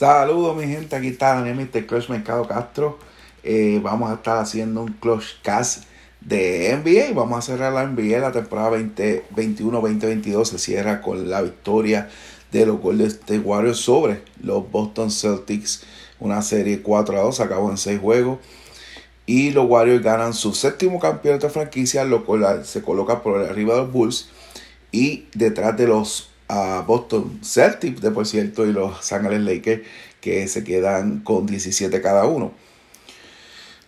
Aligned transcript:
Saludos 0.00 0.56
mi 0.56 0.66
gente, 0.66 0.96
aquí 0.96 1.08
está 1.08 1.34
Daniel 1.34 1.56
Mr. 1.56 1.84
Clutch 1.84 2.08
Mercado 2.08 2.48
Castro. 2.48 2.98
Eh, 3.42 3.80
vamos 3.82 4.10
a 4.10 4.14
estar 4.14 4.38
haciendo 4.38 4.80
un 4.80 4.94
Clutch 4.94 5.42
Cast 5.42 5.84
de 6.22 6.74
NBA. 6.74 7.12
Vamos 7.14 7.38
a 7.38 7.42
cerrar 7.42 7.74
la 7.74 7.84
NBA, 7.84 8.18
la 8.18 8.32
temporada 8.32 8.78
2021-2022 8.78 10.44
se 10.46 10.58
cierra 10.58 11.02
con 11.02 11.28
la 11.28 11.42
victoria 11.42 12.08
de 12.50 12.64
los 12.64 12.80
Golden 12.80 13.08
State 13.08 13.40
Warriors 13.40 13.76
sobre 13.76 14.22
los 14.42 14.70
Boston 14.70 15.10
Celtics. 15.10 15.82
Una 16.18 16.40
serie 16.40 16.80
4 16.80 17.18
a 17.18 17.22
2, 17.24 17.40
acabó 17.40 17.70
en 17.70 17.76
6 17.76 18.00
juegos. 18.00 18.38
Y 19.26 19.50
los 19.50 19.68
Warriors 19.68 20.02
ganan 20.02 20.32
su 20.32 20.54
séptimo 20.54 20.98
campeonato 20.98 21.48
de 21.48 21.52
franquicia, 21.52 22.06
lo 22.06 22.24
cual 22.24 22.64
se 22.64 22.80
coloca 22.80 23.22
por 23.22 23.38
arriba 23.38 23.74
de 23.74 23.80
los 23.82 23.92
Bulls 23.92 24.30
y 24.92 25.26
detrás 25.34 25.76
de 25.76 25.88
los 25.88 26.29
a 26.50 26.82
Boston 26.82 27.38
Celtics, 27.42 28.00
de 28.00 28.10
por 28.10 28.26
cierto, 28.26 28.66
y 28.66 28.72
los 28.72 29.04
San 29.04 29.24
Angeles 29.24 29.44
Lakers, 29.44 29.82
que 30.20 30.48
se 30.48 30.64
quedan 30.64 31.20
con 31.20 31.46
17 31.46 32.00
cada 32.00 32.26
uno. 32.26 32.52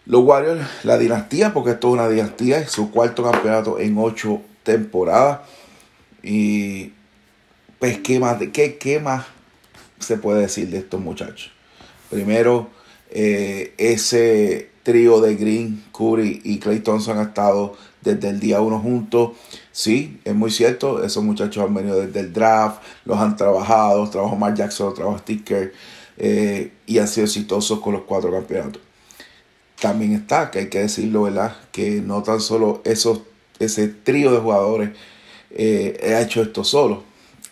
Los 0.07 0.23
Warriors, 0.25 0.65
la 0.85 0.97
dinastía, 0.97 1.53
porque 1.53 1.73
esto 1.73 1.89
es 1.89 1.95
una 1.95 2.09
dinastía, 2.09 2.59
es 2.59 2.71
su 2.71 2.91
cuarto 2.91 3.25
campeonato 3.29 3.81
en 3.81 3.99
ocho 3.99 4.43
temporadas. 4.63 5.41
Y 6.23 6.93
pues, 7.81 7.99
¿qué 7.99 8.21
más, 8.21 8.39
qué, 8.53 8.79
qué 8.79 9.01
más 9.01 9.27
se 9.99 10.17
puede 10.17 10.43
decir 10.43 10.69
de 10.71 10.79
estos 10.79 11.01
muchachos? 11.01 11.51
Primero, 12.11 12.71
eh, 13.11 13.75
ese 13.77 14.71
trío 14.85 15.21
de 15.21 15.35
Green, 15.35 15.85
Curry 15.93 16.41
y 16.45 16.59
Clay 16.59 16.81
Thompson 16.81 17.19
han 17.19 17.29
estado 17.29 17.77
desde 18.03 18.29
el 18.29 18.39
día 18.39 18.61
uno 18.61 18.79
juntos. 18.79 19.33
Sí, 19.73 20.21
es 20.25 20.35
muy 20.35 20.51
cierto, 20.51 21.03
esos 21.03 21.25
muchachos 21.25 21.65
han 21.65 21.73
venido 21.73 21.99
desde 21.99 22.21
el 22.21 22.33
draft, 22.33 22.83
los 23.07 23.19
han 23.19 23.37
trabajado, 23.37 24.09
trabajó 24.11 24.37
Mark 24.37 24.55
Jackson, 24.55 24.93
trabajó 24.93 25.19
Sticker 25.19 25.73
eh, 26.19 26.73
y 26.87 26.99
han 26.99 27.09
sido 27.09 27.25
exitosos 27.25 27.81
con 27.81 27.95
los 27.95 28.03
cuatro 28.03 28.31
campeonatos. 28.31 28.83
También 29.81 30.13
está, 30.13 30.51
que 30.51 30.61
hay 30.61 30.69
que 30.69 30.81
decirlo, 30.81 31.23
¿verdad? 31.23 31.57
Que 31.73 32.03
no 32.03 32.23
tan 32.23 32.41
solo 32.41 32.83
esos, 32.85 33.23
ese 33.59 33.89
trío 33.89 34.31
de 34.31 34.39
jugadores 34.39 34.91
eh, 35.51 36.15
ha 36.15 36.21
hecho 36.21 36.43
esto 36.43 36.65
solo. 36.65 37.03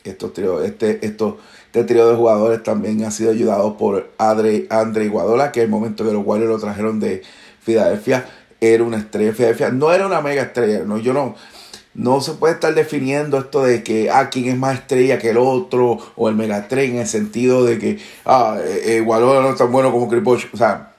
Estos 0.05 0.35
trío, 0.35 0.63
este, 0.63 1.05
esto, 1.05 1.39
este 1.67 1.85
trío 1.85 2.07
de 2.09 2.17
jugadores 2.17 2.63
también 2.63 3.03
ha 3.05 3.11
sido 3.11 3.31
ayudado 3.31 3.79
por 3.79 4.11
Andre, 4.19 4.67
Andre 4.69 5.07
Iguadola, 5.07 5.53
que 5.53 5.61
en 5.61 5.67
el 5.67 5.71
momento 5.71 6.05
que 6.05 6.13
los 6.13 6.25
Warriors 6.25 6.53
lo 6.53 6.59
trajeron 6.59 7.01
de 7.01 7.23
Filadelfia, 7.63 8.29
era 8.61 8.85
una 8.85 8.99
estrella 8.99 9.29
de 9.29 9.35
Filadelfia. 9.35 9.71
No 9.71 9.91
era 9.93 10.07
una 10.07 10.21
mega 10.21 10.43
estrella, 10.43 10.85
no, 10.85 10.99
yo 10.99 11.15
no 11.15 11.35
no 11.95 12.21
se 12.21 12.35
puede 12.35 12.55
estar 12.55 12.75
definiendo 12.75 13.39
esto 13.39 13.63
de 13.63 13.83
que, 13.83 14.11
ah, 14.11 14.31
quién 14.31 14.49
es 14.49 14.57
más 14.57 14.79
estrella 14.79 15.19
que 15.19 15.31
el 15.31 15.39
otro, 15.39 15.99
o 16.17 16.29
el 16.29 16.37
megatrén 16.37 16.93
en 16.93 16.99
el 17.01 17.07
sentido 17.07 17.65
de 17.65 17.79
que, 17.79 17.99
ah, 18.25 18.59
eh, 18.63 18.99
eh 18.99 19.05
no 19.05 19.51
es 19.51 19.57
tan 19.57 19.73
bueno 19.73 19.91
como 19.91 20.09
Chris 20.09 20.47
O 20.53 20.57
sea, 20.57 20.93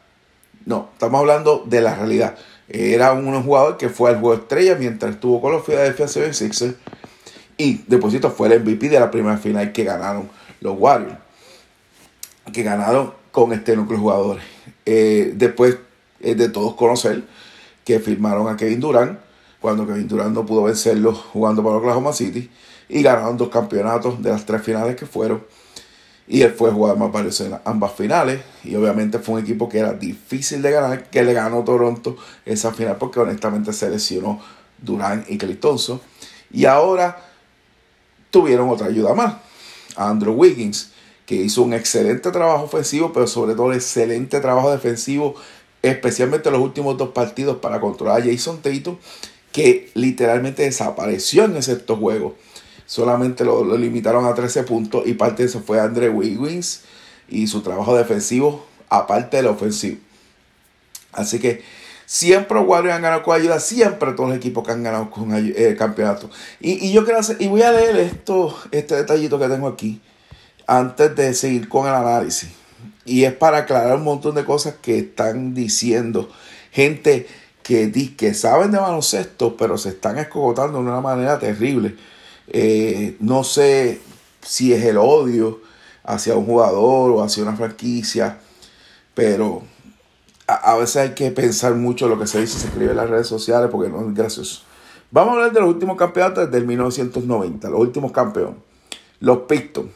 no, 0.65 0.89
estamos 0.93 1.19
hablando 1.19 1.63
de 1.65 1.81
la 1.81 1.95
realidad. 1.95 2.35
Era 2.67 3.13
un 3.13 3.43
jugador 3.43 3.77
que 3.77 3.89
fue 3.89 4.09
al 4.09 4.19
juego 4.19 4.35
estrella 4.35 4.75
mientras 4.75 5.15
estuvo 5.15 5.41
con 5.41 5.51
los 5.51 5.65
Philadelphia 5.65 6.05
76ers. 6.05 6.75
Y, 7.57 7.83
deposito, 7.87 8.31
fue 8.31 8.53
el 8.53 8.61
MVP 8.61 8.89
de 8.89 8.99
la 8.99 9.11
primera 9.11 9.37
final 9.37 9.71
que 9.71 9.83
ganaron 9.83 10.29
los 10.61 10.77
Warriors. 10.77 11.17
Que 12.53 12.63
ganaron 12.63 13.13
con 13.31 13.53
este 13.53 13.75
núcleo 13.75 13.97
de 13.97 14.01
jugadores. 14.01 14.43
Eh, 14.85 15.33
después 15.35 15.77
de 16.19 16.49
todos 16.49 16.75
conocer 16.75 17.23
que 17.83 17.99
firmaron 17.99 18.47
a 18.47 18.57
Kevin 18.57 18.79
Durant 18.79 19.19
cuando 19.61 19.85
Kevin 19.85 20.07
Durant 20.07 20.33
no 20.33 20.45
pudo 20.45 20.63
vencerlo 20.63 21.13
jugando 21.13 21.63
para 21.63 21.75
Oklahoma 21.75 22.11
City 22.11 22.49
y 22.89 23.03
ganaron 23.03 23.37
dos 23.37 23.49
campeonatos 23.49 24.21
de 24.21 24.31
las 24.31 24.45
tres 24.45 24.61
finales 24.63 24.95
que 24.95 25.05
fueron. 25.05 25.43
Y 26.27 26.41
él 26.41 26.51
fue 26.51 26.71
jugador 26.71 26.97
más 26.97 27.11
valioso 27.11 27.45
en 27.45 27.57
ambas 27.63 27.91
finales. 27.93 28.41
Y 28.63 28.75
obviamente 28.75 29.19
fue 29.19 29.35
un 29.35 29.41
equipo 29.41 29.69
que 29.69 29.79
era 29.79 29.93
difícil 29.93 30.61
de 30.61 30.71
ganar, 30.71 31.09
que 31.09 31.23
le 31.23 31.33
ganó 31.33 31.63
Toronto 31.63 32.17
esa 32.45 32.71
final 32.71 32.97
porque 32.97 33.19
honestamente 33.19 33.71
se 33.71 33.89
lesionó 33.89 34.41
Durant 34.79 35.29
y 35.29 35.37
Clay 35.37 35.59
Y 36.51 36.65
ahora 36.65 37.21
tuvieron 38.31 38.69
otra 38.69 38.87
ayuda 38.87 39.13
más. 39.13 39.35
Andrew 39.95 40.33
Wiggins, 40.33 40.91
que 41.25 41.35
hizo 41.35 41.61
un 41.61 41.73
excelente 41.73 42.31
trabajo 42.31 42.63
ofensivo, 42.63 43.13
pero 43.13 43.27
sobre 43.27 43.53
todo 43.53 43.73
excelente 43.73 44.39
trabajo 44.39 44.71
defensivo, 44.71 45.35
especialmente 45.81 46.49
en 46.49 46.53
los 46.53 46.63
últimos 46.63 46.97
dos 46.97 47.09
partidos 47.09 47.57
para 47.57 47.79
controlar 47.79 48.21
a 48.21 48.25
Jason 48.25 48.61
Tatum 48.61 48.97
que 49.51 49.91
literalmente 49.93 50.63
desapareció 50.63 51.45
en 51.45 51.57
ese 51.57 51.75
juego. 51.87 52.35
Solamente 52.85 53.45
lo, 53.45 53.77
limitaron 53.77 54.25
a 54.25 54.33
13 54.33 54.63
puntos 54.63 55.07
y 55.07 55.13
parte 55.13 55.43
de 55.43 55.49
eso 55.49 55.61
fue 55.61 55.79
Andre 55.79 56.09
Wiggins 56.09 56.81
y 57.29 57.47
su 57.47 57.61
trabajo 57.61 57.95
defensivo, 57.95 58.65
aparte 58.89 59.37
del 59.37 59.47
ofensivo. 59.47 59.97
Así 61.13 61.39
que 61.39 61.63
siempre 62.05 62.59
Warriors 62.59 62.95
han 62.95 63.01
ganado 63.01 63.23
con 63.23 63.39
ayuda, 63.39 63.59
siempre 63.59 64.11
todos 64.13 64.29
los 64.29 64.37
equipos 64.37 64.65
que 64.65 64.73
han 64.73 64.83
ganado 64.83 65.09
con 65.09 65.33
el 65.33 65.53
eh, 65.55 65.75
campeonato. 65.77 66.29
Y, 66.59 66.91
yo 66.91 67.03
quiero 67.03 67.19
hacer, 67.19 67.37
y 67.39 67.47
voy 67.47 67.61
a 67.61 67.71
leer 67.71 67.97
esto, 67.97 68.57
este 68.71 68.95
detallito 68.95 69.39
que 69.39 69.47
tengo 69.47 69.67
aquí, 69.67 70.01
antes 70.67 71.15
de 71.15 71.33
seguir 71.33 71.69
con 71.69 71.87
el 71.87 71.93
análisis. 71.93 72.49
Y 73.05 73.23
es 73.23 73.33
para 73.33 73.59
aclarar 73.59 73.95
un 73.95 74.03
montón 74.03 74.35
de 74.35 74.45
cosas 74.45 74.75
que 74.81 74.99
están 74.99 75.53
diciendo 75.53 76.29
gente 76.71 77.27
que, 77.63 78.15
que 78.15 78.33
saben 78.33 78.71
de 78.71 78.79
baloncesto, 78.79 79.55
pero 79.57 79.77
se 79.77 79.89
están 79.89 80.17
escogotando 80.17 80.79
de 80.79 80.85
una 80.85 81.01
manera 81.01 81.39
terrible. 81.39 81.95
Eh, 82.47 83.17
no 83.19 83.43
sé 83.43 84.01
si 84.41 84.73
es 84.73 84.83
el 84.83 84.97
odio 84.97 85.61
hacia 86.03 86.35
un 86.35 86.45
jugador 86.45 87.11
o 87.11 87.23
hacia 87.23 87.43
una 87.43 87.55
franquicia, 87.55 88.39
pero 89.13 89.63
a, 90.47 90.75
veces 90.75 90.97
hay 90.97 91.09
que 91.11 91.31
pensar 91.31 91.75
mucho 91.75 92.07
lo 92.07 92.19
que 92.19 92.27
se 92.27 92.41
dice 92.41 92.57
y 92.57 92.61
se 92.61 92.67
escribe 92.67 92.91
en 92.91 92.97
las 92.97 93.09
redes 93.09 93.27
sociales 93.27 93.69
porque 93.71 93.89
no 93.89 94.01
es 94.01 94.13
gracioso. 94.13 94.63
Vamos 95.11 95.33
a 95.33 95.37
hablar 95.37 95.53
de 95.53 95.59
los 95.59 95.69
últimos 95.69 95.97
campeonatos 95.97 96.49
desde 96.49 96.65
1990, 96.65 97.69
los 97.69 97.79
últimos 97.79 98.11
campeones. 98.11 98.55
Los 99.19 99.39
Pistons, 99.39 99.91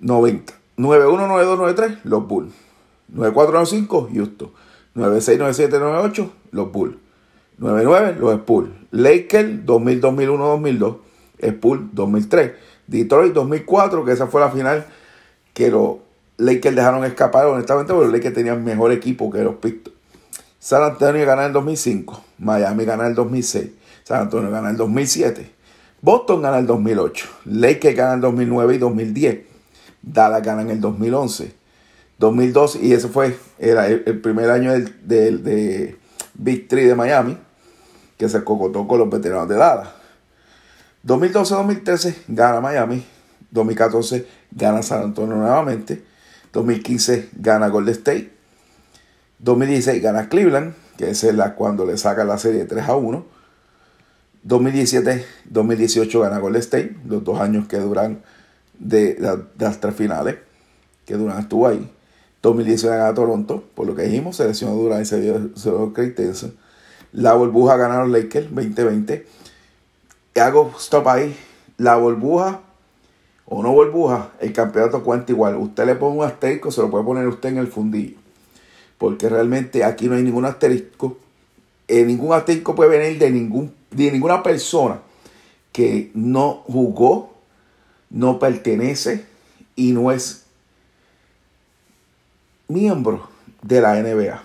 90. 0.00 0.54
9-1-9-2-9-3, 0.78 1.98
los 2.04 2.26
Bulls. 2.26 2.54
9-4-9-5, 3.14 4.14
Houston. 4.14 4.50
96, 4.94 5.38
97, 5.38 5.78
98, 5.78 6.32
los 6.52 6.72
Bulls. 6.72 6.96
99, 7.58 8.16
los 8.18 8.34
Spurs. 8.34 8.70
Lakers, 8.90 9.64
2000, 9.64 10.00
2001, 10.00 10.44
2002. 10.46 10.96
Spurs, 11.40 11.80
2003. 11.92 12.52
Detroit, 12.86 13.32
2004, 13.32 14.04
que 14.04 14.12
esa 14.12 14.26
fue 14.26 14.40
la 14.40 14.50
final 14.50 14.86
que 15.52 15.70
los 15.70 15.96
Lakers 16.38 16.76
dejaron 16.76 17.04
escapar, 17.04 17.46
honestamente, 17.46 17.92
porque 17.92 18.06
los 18.06 18.14
Lakers 18.14 18.34
tenían 18.34 18.64
mejor 18.64 18.92
equipo 18.92 19.30
que 19.30 19.42
los 19.42 19.56
Pistons. 19.56 19.96
San 20.58 20.82
Antonio 20.82 21.24
gana 21.24 21.42
en 21.42 21.46
el 21.48 21.52
2005. 21.52 22.24
Miami 22.38 22.84
gana 22.84 23.06
el 23.06 23.14
2006. 23.14 23.70
San 24.04 24.22
Antonio 24.22 24.50
gana 24.50 24.70
el 24.70 24.76
2007. 24.76 25.50
Boston 26.00 26.42
gana 26.42 26.58
el 26.58 26.66
2008. 26.66 27.28
Lakers 27.44 27.96
gana 27.96 28.14
el 28.14 28.20
2009 28.20 28.74
y 28.74 28.78
2010. 28.78 29.38
Dallas 30.02 30.42
gana 30.42 30.62
en 30.62 30.70
el 30.70 30.80
2011. 30.80 31.54
2012, 32.18 32.80
y 32.82 32.92
ese 32.92 33.08
fue 33.08 33.36
era 33.58 33.86
el, 33.86 34.20
primer 34.20 34.50
año 34.50 34.72
del, 34.72 35.42
de 35.42 35.96
Big 36.34 36.68
Three 36.68 36.84
de 36.84 36.94
Miami, 36.94 37.38
que 38.16 38.28
se 38.28 38.42
cocotó 38.42 38.86
con 38.86 38.98
los 38.98 39.08
veteranos 39.08 39.48
de 39.48 39.56
Dallas. 39.56 39.88
2012-2013 41.06 42.16
gana 42.28 42.60
Miami, 42.60 43.04
2014 43.52 44.26
gana 44.50 44.82
San 44.82 45.02
Antonio 45.02 45.36
nuevamente, 45.36 46.02
2015 46.52 47.30
gana 47.36 47.68
Golden 47.68 47.94
State, 47.94 48.32
2016 49.38 50.02
gana 50.02 50.28
Cleveland, 50.28 50.74
que 50.96 51.10
es 51.10 51.22
la, 51.22 51.54
cuando 51.54 51.86
le 51.86 51.96
saca 51.96 52.24
la 52.24 52.36
serie 52.36 52.64
3 52.64 52.88
a 52.88 52.96
1, 52.96 53.24
2017-2018 54.44 56.20
gana 56.20 56.38
Golden 56.38 56.60
State, 56.60 56.96
los 57.06 57.22
dos 57.22 57.40
años 57.40 57.68
que 57.68 57.78
duran 57.78 58.22
de, 58.78 59.14
de 59.14 59.44
las 59.58 59.80
tres 59.80 59.94
finales, 59.94 60.36
que 61.06 61.14
Durán 61.14 61.40
estuvo 61.40 61.68
ahí. 61.68 61.88
2019 62.42 62.98
gana 62.98 63.14
Toronto, 63.14 63.64
por 63.74 63.86
lo 63.86 63.94
que 63.94 64.02
dijimos, 64.02 64.36
seleccionó 64.36 64.74
Durant 64.74 65.02
y 65.02 65.06
se 65.06 65.20
dio, 65.20 65.56
se 65.56 66.52
La 67.12 67.34
burbuja 67.34 67.76
ganaron 67.76 68.12
Lakers 68.12 68.54
2020. 68.54 69.26
hago 70.36 70.72
stop 70.78 71.08
ahí. 71.08 71.36
La 71.76 71.96
burbuja 71.96 72.60
o 73.50 73.62
no 73.62 73.72
burbuja, 73.72 74.32
el 74.40 74.52
campeonato 74.52 75.02
cuenta 75.02 75.32
igual. 75.32 75.56
Usted 75.56 75.86
le 75.86 75.94
pone 75.94 76.18
un 76.18 76.24
asterisco, 76.24 76.70
se 76.70 76.82
lo 76.82 76.90
puede 76.90 77.04
poner 77.04 77.26
usted 77.26 77.48
en 77.48 77.58
el 77.58 77.68
fundillo. 77.68 78.16
Porque 78.98 79.28
realmente 79.28 79.84
aquí 79.84 80.06
no 80.06 80.16
hay 80.16 80.22
ningún 80.22 80.44
asterisco. 80.44 81.16
Eh, 81.86 82.04
ningún 82.04 82.34
asterisco 82.34 82.74
puede 82.74 82.98
venir 82.98 83.18
de, 83.18 83.30
ningún, 83.30 83.72
de 83.90 84.12
ninguna 84.12 84.42
persona 84.42 85.00
que 85.72 86.10
no 86.12 86.62
jugó, 86.66 87.32
no 88.10 88.38
pertenece 88.38 89.24
y 89.76 89.92
no 89.92 90.12
es 90.12 90.44
miembro 92.68 93.28
de 93.62 93.80
la 93.80 93.94
NBA. 94.00 94.42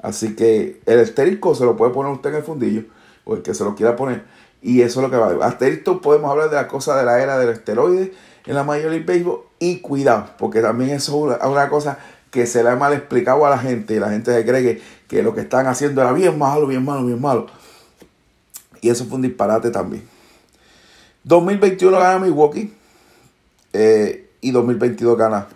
Así 0.00 0.34
que 0.34 0.80
el 0.86 1.00
asterisco 1.00 1.54
se 1.54 1.64
lo 1.64 1.76
puede 1.76 1.92
poner 1.92 2.12
usted 2.12 2.30
en 2.30 2.36
el 2.36 2.42
fundillo, 2.42 2.84
o 3.24 3.36
el 3.36 3.42
que 3.42 3.54
se 3.54 3.64
lo 3.64 3.74
quiera 3.74 3.96
poner. 3.96 4.24
Y 4.62 4.82
eso 4.82 5.00
es 5.00 5.04
lo 5.04 5.10
que 5.10 5.16
va. 5.16 5.46
Asterisco 5.46 6.00
podemos 6.00 6.30
hablar 6.30 6.50
de 6.50 6.56
la 6.56 6.68
cosa 6.68 6.96
de 6.96 7.04
la 7.04 7.22
era 7.22 7.38
del 7.38 7.50
esteroide, 7.50 8.12
en 8.46 8.54
la 8.54 8.64
Major 8.64 8.90
League 8.90 9.04
Baseball. 9.04 9.40
Y 9.58 9.80
cuidado, 9.80 10.30
porque 10.38 10.60
también 10.60 10.90
eso 10.90 11.32
es 11.32 11.44
una, 11.44 11.68
cosa 11.68 11.98
que 12.30 12.46
se 12.46 12.62
le 12.62 12.70
ha 12.70 12.76
mal 12.76 12.92
explicado 12.92 13.44
a 13.46 13.50
la 13.50 13.58
gente 13.58 13.94
y 13.94 13.98
la 13.98 14.10
gente 14.10 14.32
se 14.32 14.44
cree 14.44 14.62
que, 14.62 14.82
que 15.08 15.22
lo 15.22 15.34
que 15.34 15.40
están 15.40 15.66
haciendo 15.66 16.00
era 16.00 16.12
bien 16.12 16.38
malo, 16.38 16.66
bien 16.66 16.84
malo, 16.84 17.04
bien 17.04 17.20
malo. 17.20 17.46
Y 18.80 18.90
eso 18.90 19.04
fue 19.06 19.16
un 19.16 19.22
disparate 19.22 19.70
también. 19.70 20.06
2021 21.24 21.98
gana 21.98 22.18
Milwaukee 22.18 22.72
eh, 23.72 24.30
y 24.40 24.50
2022 24.50 25.18
gana 25.18 25.46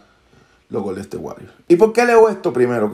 los 0.73 0.83
Golden 0.83 1.03
State 1.03 1.23
Warriors. 1.23 1.53
¿Y 1.69 1.77
por 1.77 1.93
qué 1.93 2.05
leo 2.05 2.29
esto 2.29 2.53
primero? 2.53 2.91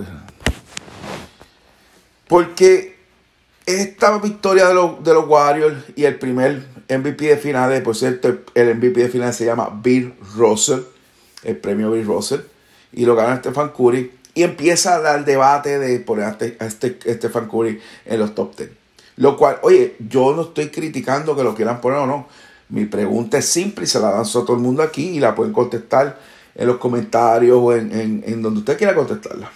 Porque 2.26 2.98
esta 3.64 4.19
victoria 4.19 4.66
de 4.66 4.75
los, 4.75 5.02
de 5.02 5.14
los 5.14 5.26
Warriors 5.28 5.84
y 5.94 6.04
el 6.04 6.19
primer 6.19 6.66
MVP 6.90 7.26
de 7.26 7.36
finales, 7.36 7.80
por 7.82 7.96
cierto, 7.96 8.36
el 8.54 8.75
MVP 8.75 9.00
de 9.00 9.08
finales 9.08 9.36
se 9.36 9.46
llama 9.46 9.80
Bill 9.82 10.12
Russell, 10.36 10.80
el 11.44 11.56
premio 11.56 11.92
Bill 11.92 12.04
Russell, 12.04 12.40
y 12.92 13.06
lo 13.06 13.14
gana 13.14 13.36
Stephen 13.36 13.69
Curry. 13.69 14.10
Y 14.34 14.42
empieza 14.42 14.96
a 14.96 15.00
dar 15.00 15.25
debate 15.25 15.78
de 15.78 16.00
poner 16.00 16.25
a, 16.25 16.30
este, 16.30 16.58
este, 16.66 17.14
Stephen 17.14 17.48
Curry 17.48 17.80
en 18.04 18.19
los 18.19 18.34
top 18.34 18.56
10. 18.56 18.70
Lo 19.16 19.36
cual, 19.36 19.58
oye, 19.62 19.96
yo 19.98 20.34
no 20.34 20.42
estoy 20.42 20.69
criticando 20.69 21.34
que 21.36 21.42
lo 21.42 21.54
quieran 21.54 21.80
poner 21.80 21.98
o 21.98 22.06
no. 22.06 22.28
Mi 22.69 22.84
pregunta 22.84 23.38
es 23.38 23.46
simple 23.46 23.84
y 23.84 23.86
se 23.88 23.98
la 23.98 24.10
lanzo 24.10 24.40
a 24.40 24.44
todo 24.44 24.56
el 24.56 24.62
mundo 24.62 24.82
aquí 24.82 25.08
y 25.08 25.20
la 25.20 25.34
pueden 25.34 25.52
contestar 25.52 26.19
en 26.54 26.66
los 26.66 26.76
comentarios 26.78 27.58
o 27.60 27.74
en, 27.74 28.42
donde 28.42 28.60
usted 28.60 28.76
quiera 28.76 28.94
contestarla. 28.94 29.50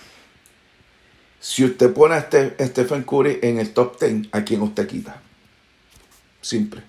Si 1.40 1.64
usted 1.64 1.92
pone 1.92 2.14
a 2.14 2.18
este, 2.18 2.54
Stephen 2.66 3.02
Curry 3.02 3.40
en 3.42 3.58
el 3.58 3.72
top 3.72 3.98
10, 4.00 4.28
¿a 4.32 4.42
quién 4.44 4.62
usted 4.62 4.86
quita? 4.86 5.20
Simple. 6.40 6.82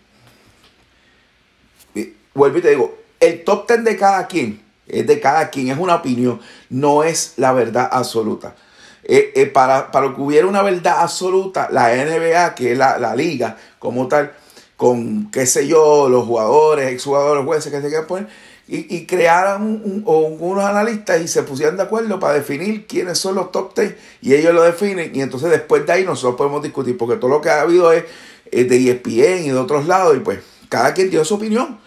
vuelvo 2.34 2.58
y 2.58 2.62
te 2.62 2.70
digo, 2.70 2.98
el 3.20 3.44
top 3.44 3.68
10 3.68 3.84
de 3.84 3.98
cada 3.98 4.28
quien 4.28 4.64
es 4.88 5.08
de 5.08 5.20
cada 5.20 5.50
quien, 5.50 5.70
es 5.70 5.78
una 5.78 5.96
opinión, 5.96 6.40
no 6.70 7.04
es 7.04 7.34
la 7.38 7.54
verdad 7.54 7.90
absoluta. 7.92 8.56
Eh, 9.04 9.34
eh, 9.36 9.46
para, 9.48 9.92
para 9.92 10.14
que 10.14 10.22
hubiera 10.22 10.48
una 10.48 10.62
verdad 10.62 11.02
absoluta, 11.02 11.70
la 11.72 11.94
NBA, 11.94 12.56
que 12.56 12.74
es 12.74 12.78
la, 12.78 12.98
la 12.98 13.16
liga 13.16 13.58
como 13.80 14.08
tal, 14.08 14.34
con, 14.78 15.30
qué 15.32 15.46
sé 15.46 15.68
yo, 15.68 16.10
los 16.10 16.26
jugadores, 16.26 16.92
exjugadores, 16.92 17.46
jueces 17.46 17.72
que 17.72 17.82
se 17.82 17.88
quieran 17.88 18.08
poner, 18.08 18.28
y, 18.68 18.96
y 18.96 19.06
crearan 19.06 19.82
unos 20.06 20.64
analistas 20.64 21.22
y 21.22 21.28
se 21.28 21.44
pusieran 21.44 21.78
de 21.78 21.84
acuerdo 21.84 22.20
para 22.20 22.36
definir 22.36 22.88
quiénes 22.88 23.18
son 23.18 23.36
los 23.36 23.52
top 23.52 23.76
10 23.76 23.96
y 24.22 24.34
ellos 24.34 24.54
lo 24.54 24.64
definen 24.64 25.12
y 25.14 25.22
entonces 25.22 25.50
después 25.50 25.86
de 25.86 25.94
ahí 25.94 26.06
nosotros 26.06 26.36
podemos 26.36 26.64
discutir 26.64 26.98
porque 26.98 27.18
todo 27.18 27.30
lo 27.30 27.42
que 27.42 27.50
ha 27.50 27.62
habido 27.62 27.92
es, 27.92 28.06
de 28.52 28.92
ESPN 28.92 29.46
y 29.46 29.50
de 29.50 29.58
otros 29.58 29.88
lados 29.88 30.16
y 30.16 30.20
pues 30.20 30.40
cada 30.70 30.94
quien 30.94 31.10
dio 31.10 31.26
su 31.26 31.36
opinión. 31.36 31.80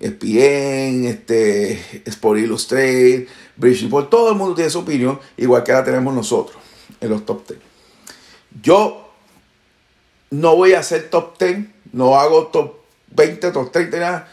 ESPN, 0.00 1.04
este, 1.04 2.02
Sport 2.06 2.40
Illustrated, 2.40 3.28
British 3.56 3.84
Report, 3.84 4.10
todo 4.10 4.30
el 4.30 4.36
mundo 4.36 4.54
tiene 4.54 4.70
su 4.70 4.80
opinión, 4.80 5.20
igual 5.36 5.62
que 5.62 5.72
la 5.72 5.84
tenemos 5.84 6.12
nosotros 6.12 6.56
en 7.00 7.10
los 7.10 7.24
top 7.24 7.46
10. 7.46 7.60
Yo 8.62 9.12
no 10.30 10.56
voy 10.56 10.72
a 10.72 10.80
hacer 10.80 11.08
top 11.08 11.38
10 11.38 11.66
no 11.92 12.18
hago 12.18 12.46
top 12.46 12.74
20, 13.14 13.50
top 13.52 13.70
30, 13.70 13.98
nada. 13.98 14.28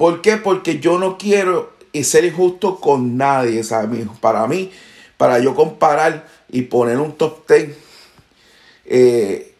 ¿Por 0.00 0.22
qué? 0.22 0.38
Porque 0.38 0.80
yo 0.80 0.98
no 0.98 1.18
quiero 1.18 1.74
ser 2.02 2.24
injusto 2.24 2.80
con 2.80 3.18
nadie, 3.18 3.62
¿sabes? 3.62 4.08
Para 4.22 4.46
mí, 4.46 4.72
para 5.18 5.40
yo 5.40 5.54
comparar 5.54 6.26
y 6.48 6.62
poner 6.62 6.96
un 6.96 7.18
top 7.18 7.46
10, 7.46 7.76
eh, 8.86 9.54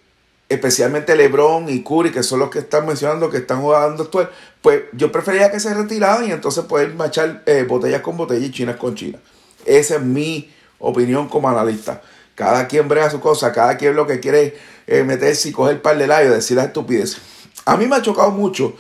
especialmente 0.49 1.15
LeBron 1.15 1.69
y 1.69 1.83
Curry, 1.83 2.11
que 2.11 2.23
son 2.23 2.39
los 2.39 2.49
que 2.49 2.61
están 2.61 2.87
mencionando 2.87 3.29
que 3.29 3.37
están 3.37 3.61
jugando 3.61 4.05
actual, 4.05 4.31
pues 4.63 4.85
yo 4.95 5.13
preferiría 5.13 5.51
que 5.51 5.61
se 5.61 5.75
retiraran 5.75 6.27
y 6.27 6.33
entonces 6.33 6.65
poder 6.65 6.95
machar 6.95 7.43
eh, 7.45 7.67
botellas 7.69 8.01
con 8.01 8.17
botellas 8.17 8.45
y 8.45 8.51
chinas 8.51 8.77
con 8.77 8.95
chinas. 8.95 9.21
Esa 9.67 9.97
es 9.97 10.01
mi 10.01 10.51
opinión 10.79 11.29
como 11.29 11.51
analista. 11.51 12.01
Cada 12.35 12.67
quien 12.67 12.89
brega 12.89 13.11
su 13.11 13.21
cosa, 13.21 13.53
cada 13.53 13.77
quien 13.77 13.95
lo 13.95 14.07
que 14.07 14.21
quiere 14.21 14.57
eh, 14.87 15.05
meterse 15.05 15.51
y 15.51 15.53
coger 15.53 15.75
el 15.75 15.83
par 15.83 15.99
de 15.99 16.07
labios 16.07 16.33
decir 16.33 16.57
las 16.57 16.69
estupideces. 16.69 17.21
A 17.67 17.77
mí 17.77 17.85
me 17.85 17.97
ha 17.97 18.01
chocado 18.01 18.31
mucho 18.31 18.75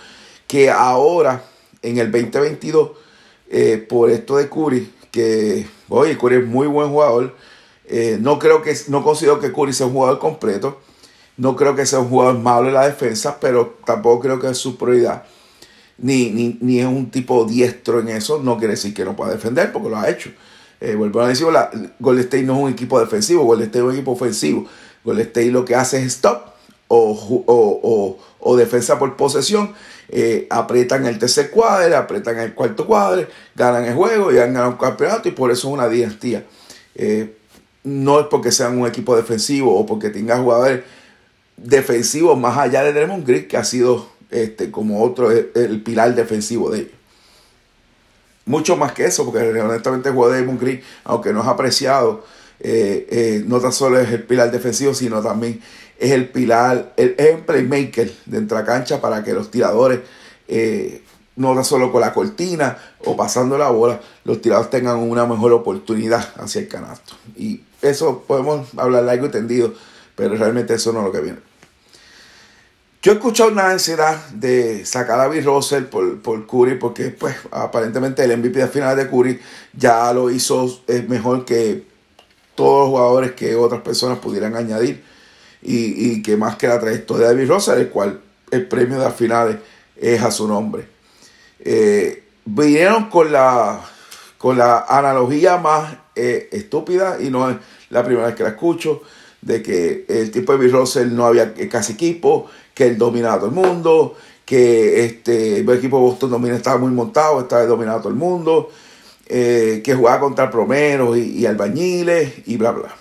que 0.50 0.68
ahora, 0.68 1.44
en 1.82 1.98
el 1.98 2.10
2022, 2.10 2.90
eh, 3.50 3.84
por 3.88 4.10
esto 4.10 4.36
de 4.36 4.48
Curry, 4.48 4.92
que, 5.10 5.66
oye, 5.88 6.16
Curry 6.16 6.36
es 6.36 6.46
muy 6.46 6.66
buen 6.66 6.90
jugador. 6.90 7.34
Eh, 7.86 8.18
no 8.20 8.38
creo 8.38 8.62
que, 8.62 8.76
no 8.88 9.02
considero 9.02 9.40
que 9.40 9.52
Curry 9.52 9.72
sea 9.72 9.86
un 9.86 9.92
jugador 9.92 10.18
completo. 10.18 10.80
No 11.36 11.56
creo 11.56 11.74
que 11.74 11.86
sea 11.86 12.00
un 12.00 12.08
jugador 12.08 12.38
malo 12.38 12.68
en 12.68 12.74
la 12.74 12.86
defensa, 12.86 13.38
pero 13.40 13.78
tampoco 13.84 14.20
creo 14.20 14.38
que 14.38 14.48
es 14.48 14.58
su 14.58 14.76
prioridad. 14.76 15.24
Ni, 15.98 16.30
ni, 16.60 16.80
es 16.80 16.86
un 16.86 17.10
tipo 17.10 17.44
diestro 17.44 18.00
en 18.00 18.08
eso. 18.08 18.40
No 18.42 18.58
quiere 18.58 18.74
decir 18.74 18.94
que 18.94 19.04
no 19.04 19.16
pueda 19.16 19.32
defender, 19.32 19.72
porque 19.72 19.88
lo 19.88 19.96
ha 19.96 20.08
hecho. 20.08 20.30
Eh, 20.80 20.94
vuelvo 20.94 21.20
a 21.20 21.28
decir, 21.28 21.46
la, 21.48 21.70
Golden 21.98 22.24
State 22.24 22.42
no 22.44 22.56
es 22.56 22.62
un 22.64 22.70
equipo 22.70 23.00
defensivo, 23.00 23.44
Golden 23.44 23.66
State 23.66 23.78
es 23.78 23.84
un 23.84 23.92
equipo 23.92 24.12
ofensivo. 24.12 24.66
Golden 25.04 25.26
State 25.26 25.50
lo 25.50 25.64
que 25.64 25.74
hace 25.74 25.98
es 25.98 26.06
stop 26.06 26.50
o, 26.88 28.18
defensa 28.56 28.98
por 28.98 29.16
posesión, 29.16 29.74
eh, 30.08 30.46
aprietan 30.50 31.06
el 31.06 31.18
tercer 31.18 31.50
cuadro, 31.50 31.96
aprietan 31.96 32.38
el 32.38 32.54
cuarto 32.54 32.86
cuadro, 32.86 33.26
ganan 33.54 33.84
el 33.84 33.94
juego 33.94 34.32
y 34.32 34.38
han 34.38 34.52
ganado 34.54 34.70
un 34.70 34.76
campeonato 34.76 35.28
y 35.28 35.32
por 35.32 35.50
eso 35.50 35.68
es 35.68 35.74
una 35.74 35.88
dinastía. 35.88 36.44
Eh, 36.94 37.36
no 37.84 38.20
es 38.20 38.26
porque 38.26 38.50
sean 38.50 38.78
un 38.78 38.86
equipo 38.86 39.16
defensivo 39.16 39.78
o 39.78 39.86
porque 39.86 40.10
tengan 40.10 40.42
jugadores 40.42 40.82
defensivos 41.56 42.38
más 42.38 42.58
allá 42.58 42.82
de 42.82 42.92
Draymond 42.92 43.26
Green, 43.26 43.46
que 43.46 43.56
ha 43.56 43.64
sido 43.64 44.08
este, 44.30 44.70
como 44.70 45.02
otro, 45.02 45.30
el, 45.30 45.82
pilar 45.82 46.14
defensivo 46.14 46.70
de 46.70 46.80
ellos. 46.80 46.92
Mucho 48.46 48.76
más 48.76 48.92
que 48.92 49.04
eso, 49.04 49.24
porque 49.24 49.38
honestamente 49.60 50.08
el 50.08 50.14
juego 50.14 50.32
de 50.32 50.38
Draymond 50.38 50.60
Green, 50.60 50.82
aunque 51.04 51.32
no 51.32 51.40
es 51.42 51.46
apreciado, 51.46 52.24
eh, 52.58 53.44
no 53.46 53.60
tan 53.60 53.72
solo 53.72 54.00
es 54.00 54.10
el 54.10 54.24
pilar 54.24 54.50
defensivo, 54.50 54.92
sino 54.92 55.22
también 55.22 55.60
es 56.00 56.12
el 56.12 56.28
pilar, 56.30 56.94
es 56.96 57.12
el 57.18 57.40
playmaker 57.40 58.10
dentro 58.24 58.56
de 58.56 58.62
la 58.62 58.66
cancha 58.66 59.00
para 59.02 59.22
que 59.22 59.34
los 59.34 59.50
tiradores, 59.50 60.00
eh, 60.48 61.02
no 61.36 61.54
tan 61.54 61.64
solo 61.64 61.92
con 61.92 62.00
la 62.00 62.14
cortina 62.14 62.78
o 63.04 63.16
pasando 63.16 63.58
la 63.58 63.68
bola, 63.68 64.00
los 64.24 64.40
tiradores 64.40 64.70
tengan 64.70 64.96
una 64.96 65.26
mejor 65.26 65.52
oportunidad 65.52 66.26
hacia 66.36 66.62
el 66.62 66.68
canasto. 66.68 67.14
Y 67.36 67.62
eso 67.82 68.24
podemos 68.26 68.68
hablar 68.78 69.04
largo 69.04 69.26
y 69.26 69.28
tendido, 69.28 69.74
pero 70.16 70.34
realmente 70.36 70.74
eso 70.74 70.92
no 70.92 71.00
es 71.00 71.04
lo 71.04 71.12
que 71.12 71.20
viene. 71.20 71.38
Yo 73.02 73.12
he 73.12 73.14
escuchado 73.14 73.50
una 73.50 73.70
ansiedad 73.70 74.26
de 74.28 74.84
sacar 74.86 75.20
a 75.20 75.28
Bill 75.28 75.44
Russell 75.44 75.84
por, 75.84 76.20
por 76.22 76.46
Curry, 76.46 76.78
porque 76.78 77.10
pues 77.10 77.36
aparentemente 77.50 78.24
el 78.24 78.36
MVP 78.38 78.58
de 78.58 78.68
final 78.68 78.96
de 78.96 79.08
Curry 79.08 79.40
ya 79.74 80.12
lo 80.14 80.30
hizo 80.30 80.82
mejor 81.08 81.44
que 81.44 81.86
todos 82.54 82.80
los 82.80 82.88
jugadores 82.88 83.32
que 83.32 83.54
otras 83.54 83.82
personas 83.82 84.18
pudieran 84.18 84.56
añadir 84.56 85.09
y, 85.62 86.22
que 86.22 86.36
más 86.36 86.56
que 86.56 86.68
la 86.68 86.80
trayectoria 86.80 87.28
de 87.28 87.34
David 87.34 87.48
Rosa, 87.50 87.76
el 87.76 87.88
cual 87.88 88.20
el 88.50 88.66
premio 88.66 88.98
de 88.98 89.04
las 89.04 89.14
finales 89.14 89.56
es 89.96 90.22
a 90.22 90.30
su 90.30 90.48
nombre. 90.48 90.86
Eh, 91.60 92.24
vinieron 92.44 93.10
con 93.10 93.30
la, 93.30 93.80
con 94.38 94.56
la 94.56 94.86
analogía 94.88 95.58
más 95.58 95.94
eh, 96.16 96.48
estúpida 96.52 97.18
y 97.20 97.30
no 97.30 97.50
es 97.50 97.56
la 97.90 98.04
primera 98.04 98.26
vez 98.26 98.36
que 98.36 98.42
la 98.42 98.50
escucho 98.50 99.02
de 99.42 99.62
que 99.62 100.04
el 100.08 100.30
tipo 100.30 100.52
de 100.52 100.58
Bill 100.58 100.72
Russell 100.72 101.14
no 101.14 101.26
había 101.26 101.54
casi 101.70 101.94
equipo, 101.94 102.50
que 102.74 102.86
él 102.86 102.98
dominaba 102.98 103.36
todo 103.36 103.46
el 103.46 103.54
mundo, 103.54 104.16
que 104.44 105.04
este, 105.04 105.60
el 105.60 105.70
equipo 105.70 105.96
de 105.96 106.02
Boston 106.02 106.30
domina, 106.30 106.56
estaba 106.56 106.78
muy 106.78 106.90
montado, 106.90 107.40
estaba 107.40 107.64
dominado 107.64 108.00
todo 108.00 108.08
el 108.08 108.16
mundo, 108.16 108.70
eh, 109.26 109.80
que 109.84 109.94
jugaba 109.94 110.20
contra 110.20 110.50
promeros 110.50 111.16
y, 111.16 111.38
y, 111.38 111.46
albañiles 111.46 112.46
y 112.46 112.56
bla 112.56 112.72
bla. 112.72 112.99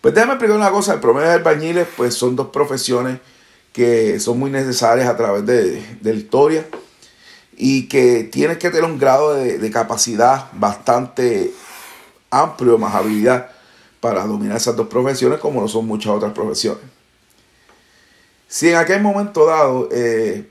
Pues 0.00 0.14
déjame 0.14 0.34
explicar 0.34 0.56
una 0.56 0.70
cosa, 0.70 0.94
el 0.94 1.00
promedio 1.00 1.28
de 1.28 1.34
albañiles 1.34 1.88
pues 1.96 2.14
son 2.14 2.36
dos 2.36 2.48
profesiones 2.48 3.18
que 3.72 4.20
son 4.20 4.38
muy 4.38 4.50
necesarias 4.50 5.08
a 5.08 5.16
través 5.16 5.44
de, 5.44 5.98
la 6.02 6.12
historia 6.12 6.66
y 7.56 7.88
que 7.88 8.24
tienes 8.24 8.58
que 8.58 8.70
tener 8.70 8.84
un 8.84 8.98
grado 8.98 9.34
de, 9.34 9.70
capacidad 9.72 10.46
bastante 10.52 11.52
amplio, 12.30 12.78
más 12.78 12.94
habilidad 12.94 13.50
para 14.00 14.24
dominar 14.24 14.56
esas 14.56 14.76
dos 14.76 14.86
profesiones 14.86 15.40
como 15.40 15.60
lo 15.60 15.68
son 15.68 15.86
muchas 15.86 16.12
otras 16.12 16.32
profesiones. 16.32 16.84
Si 18.46 18.68
en 18.68 18.76
aquel 18.76 19.02
momento 19.02 19.46
dado 19.46 19.88
eh, 19.90 20.48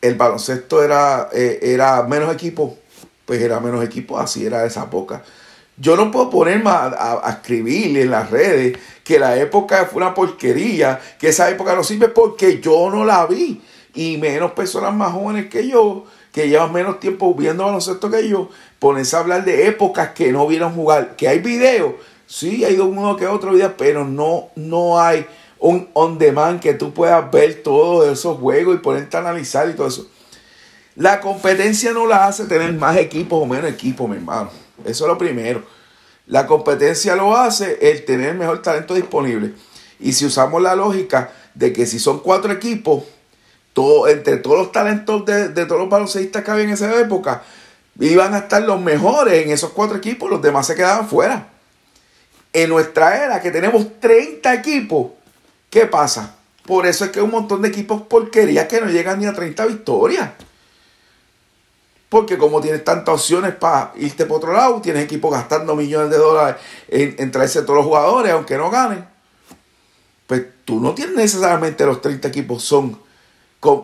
el 0.00 0.14
baloncesto 0.14 0.82
era, 0.82 1.28
eh, 1.32 1.60
era 1.62 2.02
menos 2.04 2.32
equipo, 2.32 2.78
pues 3.26 3.42
era 3.42 3.60
menos 3.60 3.84
equipo, 3.84 4.18
así 4.18 4.46
era 4.46 4.64
esa 4.64 4.84
época. 4.84 5.22
Yo 5.80 5.96
no 5.96 6.10
puedo 6.10 6.28
ponerme 6.28 6.68
a, 6.68 7.22
escribir 7.30 7.96
en 7.96 8.10
las 8.10 8.30
redes 8.30 8.78
que 9.02 9.18
la 9.18 9.38
época 9.38 9.86
fue 9.86 10.02
una 10.02 10.12
porquería, 10.12 11.00
que 11.18 11.28
esa 11.28 11.48
época 11.48 11.74
no 11.74 11.82
sirve 11.82 12.08
porque 12.08 12.60
yo 12.60 12.90
no 12.90 13.06
la 13.06 13.24
vi. 13.24 13.62
Y 13.94 14.18
menos 14.18 14.52
personas 14.52 14.94
más 14.94 15.12
jóvenes 15.12 15.48
que 15.48 15.66
yo, 15.66 16.04
que 16.32 16.50
llevan 16.50 16.74
menos 16.74 17.00
tiempo 17.00 17.34
viendo 17.34 17.64
baloncesto 17.64 18.10
que 18.10 18.28
yo, 18.28 18.50
ponerse 18.78 19.16
a 19.16 19.20
hablar 19.20 19.42
de 19.46 19.68
épocas 19.68 20.10
que 20.10 20.30
no 20.30 20.46
vieron 20.46 20.74
jugar. 20.74 21.16
Que 21.16 21.28
hay 21.28 21.38
videos, 21.38 21.94
sí, 22.26 22.62
hay 22.62 22.78
uno 22.78 23.16
que 23.16 23.26
otro 23.26 23.52
video, 23.52 23.74
pero 23.78 24.04
no, 24.04 24.50
no 24.56 25.00
hay 25.00 25.26
un 25.58 25.88
on 25.94 26.18
demand 26.18 26.60
que 26.60 26.74
tú 26.74 26.92
puedas 26.92 27.30
ver 27.30 27.62
todos 27.62 28.06
esos 28.06 28.38
juegos 28.38 28.74
y 28.74 28.78
ponerte 28.80 29.16
a 29.16 29.20
analizar 29.20 29.70
y 29.70 29.72
todo 29.72 29.86
eso. 29.86 30.06
La 30.94 31.20
competencia 31.20 31.92
no 31.92 32.06
la 32.06 32.26
hace 32.26 32.44
tener 32.44 32.74
más 32.74 32.98
equipos 32.98 33.42
o 33.42 33.46
menos 33.46 33.70
equipos, 33.70 34.06
mi 34.06 34.16
hermano. 34.16 34.50
Eso 34.84 35.04
es 35.04 35.08
lo 35.08 35.18
primero. 35.18 35.62
La 36.26 36.46
competencia 36.46 37.16
lo 37.16 37.36
hace 37.36 37.90
el 37.90 38.04
tener 38.04 38.34
mejor 38.34 38.62
talento 38.62 38.94
disponible. 38.94 39.52
Y 39.98 40.12
si 40.12 40.26
usamos 40.26 40.62
la 40.62 40.74
lógica 40.74 41.32
de 41.54 41.72
que 41.72 41.86
si 41.86 41.98
son 41.98 42.20
cuatro 42.20 42.52
equipos, 42.52 43.04
todo, 43.72 44.08
entre 44.08 44.36
todos 44.36 44.58
los 44.58 44.72
talentos 44.72 45.24
de, 45.24 45.48
de 45.48 45.66
todos 45.66 45.80
los 45.80 45.90
baloncelistas 45.90 46.44
que 46.44 46.50
había 46.50 46.64
en 46.64 46.70
esa 46.70 47.00
época, 47.00 47.42
iban 47.98 48.34
a 48.34 48.38
estar 48.38 48.62
los 48.62 48.80
mejores 48.80 49.44
en 49.44 49.50
esos 49.50 49.70
cuatro 49.70 49.96
equipos, 49.96 50.30
los 50.30 50.40
demás 50.40 50.66
se 50.66 50.74
quedaban 50.74 51.08
fuera. 51.08 51.48
En 52.52 52.68
nuestra 52.70 53.24
era, 53.24 53.40
que 53.40 53.50
tenemos 53.50 54.00
30 54.00 54.54
equipos, 54.54 55.12
¿qué 55.68 55.86
pasa? 55.86 56.36
Por 56.66 56.86
eso 56.86 57.04
es 57.04 57.10
que 57.10 57.20
hay 57.20 57.24
un 57.24 57.30
montón 57.30 57.62
de 57.62 57.68
equipos 57.68 58.02
porquerías 58.02 58.66
que 58.66 58.80
no 58.80 58.86
llegan 58.88 59.18
ni 59.18 59.26
a 59.26 59.32
30 59.32 59.66
victorias. 59.66 60.30
Porque 62.10 62.36
como 62.36 62.60
tienes 62.60 62.84
tantas 62.84 63.14
opciones 63.14 63.54
para 63.54 63.92
irte 63.96 64.26
por 64.26 64.38
otro 64.38 64.52
lado, 64.52 64.82
tienes 64.82 65.04
equipos 65.04 65.32
gastando 65.32 65.74
millones 65.74 66.10
de 66.10 66.18
dólares 66.18 66.60
en, 66.88 67.14
en 67.18 67.30
traerse 67.30 67.62
todos 67.62 67.76
los 67.76 67.86
jugadores, 67.86 68.32
aunque 68.32 68.58
no 68.58 68.68
ganen. 68.68 69.06
Pues 70.26 70.44
tú 70.64 70.80
no 70.80 70.94
tienes 70.94 71.14
necesariamente 71.14 71.86
los 71.86 72.02
30 72.02 72.28
equipos 72.28 72.62
son 72.62 72.98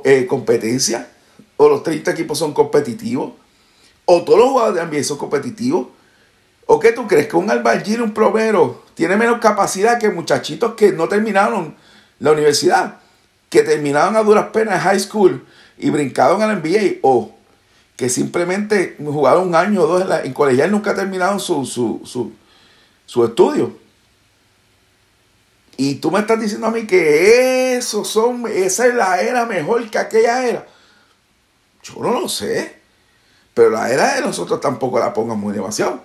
eh, 0.05 0.27
competencia, 0.27 1.09
o 1.57 1.69
los 1.69 1.83
30 1.83 2.11
equipos 2.11 2.39
son 2.39 2.53
competitivos, 2.53 3.33
o 4.07 4.23
todos 4.25 4.39
los 4.39 4.49
jugadores 4.49 4.77
de 4.77 4.81
ambiente 4.81 5.07
son 5.07 5.19
competitivos. 5.19 5.89
¿O 6.67 6.81
qué 6.81 6.93
tú 6.93 7.07
crees? 7.07 7.29
Que 7.29 7.37
un 7.37 7.51
albañil, 7.51 8.03
un 8.03 8.13
plomero, 8.13 8.83
tiene 8.95 9.17
menos 9.17 9.39
capacidad 9.39 10.01
que 10.01 10.09
muchachitos 10.11 10.75
que 10.75 10.93
no 10.93 11.09
terminaron 11.09 11.77
la 12.19 12.33
universidad, 12.33 13.01
que 13.51 13.63
terminaron 13.63 14.17
a 14.17 14.23
duras 14.23 14.47
penas 14.53 14.83
high 14.83 14.99
school 14.99 15.47
y 15.79 15.91
brincaron 15.91 16.43
al 16.43 16.61
NBA, 16.63 17.01
o 17.03 17.36
que 17.97 18.09
simplemente 18.09 18.97
jugaron 18.99 19.49
un 19.49 19.55
año 19.55 19.83
o 19.83 19.87
dos 19.87 20.03
en, 20.03 20.09
la, 20.09 20.23
en 20.23 20.33
colegial 20.33 20.71
nunca 20.71 20.95
terminaron 20.95 21.41
su, 21.41 21.65
su, 21.65 22.03
su, 22.05 22.33
su 23.07 23.25
estudio. 23.25 23.77
Y 25.79 25.97
tú 25.97 26.11
me 26.11 26.21
estás 26.21 26.41
diciendo 26.41 26.67
a 26.67 26.71
mí 26.71 26.87
que 26.87 27.77
eso 27.77 28.05
son, 28.05 28.47
esa 28.47 28.87
es 28.87 28.95
la 28.95 29.21
era 29.21 29.45
mejor 29.45 29.89
que 29.91 29.99
aquella 29.99 30.47
era. 30.47 30.67
Yo 31.83 31.95
no 32.01 32.21
lo 32.21 32.29
sé. 32.29 32.77
Pero 33.55 33.71
la 33.71 33.91
era 33.91 34.15
de 34.15 34.21
nosotros 34.21 34.61
tampoco 34.61 34.99
la 34.99 35.15
pongan 35.15 35.39
muy 35.39 35.55
demasiado. 35.55 36.03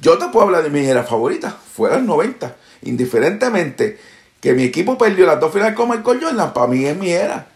Yo 0.00 0.18
te 0.18 0.28
puedo 0.28 0.46
hablar 0.46 0.64
de 0.64 0.70
mi 0.70 0.84
era 0.84 1.04
favorita. 1.04 1.56
Fue 1.72 1.94
el 1.94 2.06
90. 2.06 2.56
Indiferentemente 2.82 3.98
que 4.40 4.52
mi 4.52 4.64
equipo 4.64 4.98
perdió 4.98 5.26
las 5.26 5.38
dos 5.40 5.52
finales 5.52 5.74
con 5.74 5.90
Michael 5.90 6.20
Jordan, 6.22 6.52
para 6.52 6.66
mí 6.66 6.84
es 6.84 6.96
mi 6.96 7.10
era. 7.10 7.46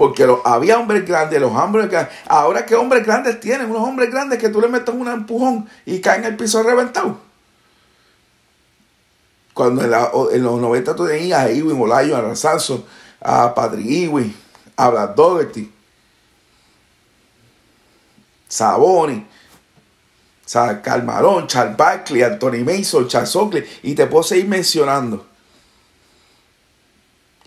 Porque 0.00 0.26
había 0.46 0.78
hombres 0.78 1.06
grandes, 1.06 1.38
los 1.38 1.52
hombres 1.52 1.90
grandes. 1.90 2.14
Ahora, 2.26 2.64
¿qué 2.64 2.74
hombres 2.74 3.04
grandes 3.04 3.38
tienen? 3.38 3.70
Unos 3.70 3.86
hombres 3.86 4.10
grandes 4.10 4.38
que 4.38 4.48
tú 4.48 4.58
le 4.58 4.66
metes 4.66 4.94
un 4.94 5.06
empujón 5.06 5.68
y 5.84 6.00
caen 6.00 6.24
en 6.24 6.30
el 6.30 6.36
piso 6.38 6.62
reventado. 6.62 7.18
Cuando 9.52 9.82
en, 9.82 10.42
los 10.42 10.58
90 10.58 10.96
tú 10.96 11.06
tenías 11.06 11.40
a 11.40 11.52
Iwin 11.52 11.78
Olayo, 11.78 12.16
a 12.16 12.22
Razanzo, 12.22 12.86
a 13.20 13.54
Patrick 13.54 13.84
Iwin, 13.84 14.34
a 14.74 14.88
Brad 14.88 15.10
Dougherty, 15.10 15.70
Saboni, 18.48 19.26
Carl 20.82 21.02
Malone, 21.02 21.46
Charles 21.46 21.76
Barkley, 21.76 22.22
Anthony 22.22 22.64
Mason, 22.64 23.06
Charles 23.06 23.36
Oakley, 23.36 23.66
y 23.82 23.94
te 23.94 24.06
puedo 24.06 24.22
seguir 24.22 24.48
mencionando. 24.48 25.26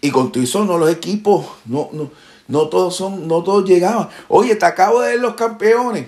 Y 0.02 0.12
con 0.12 0.32
todo 0.32 0.44
eso, 0.44 0.64
no 0.66 0.78
los 0.78 0.92
equipos, 0.92 1.48
no, 1.66 1.90
no, 1.94 2.12
no 2.48 2.68
todos 2.68 2.96
son, 2.96 3.28
no 3.28 3.44
todos 3.44 3.66
llegaban. 3.66 4.10
Oye, 4.28 4.56
te 4.56 4.66
acabo 4.66 5.02
de 5.02 5.12
ver 5.12 5.20
los 5.20 5.36
campeones. 5.36 6.08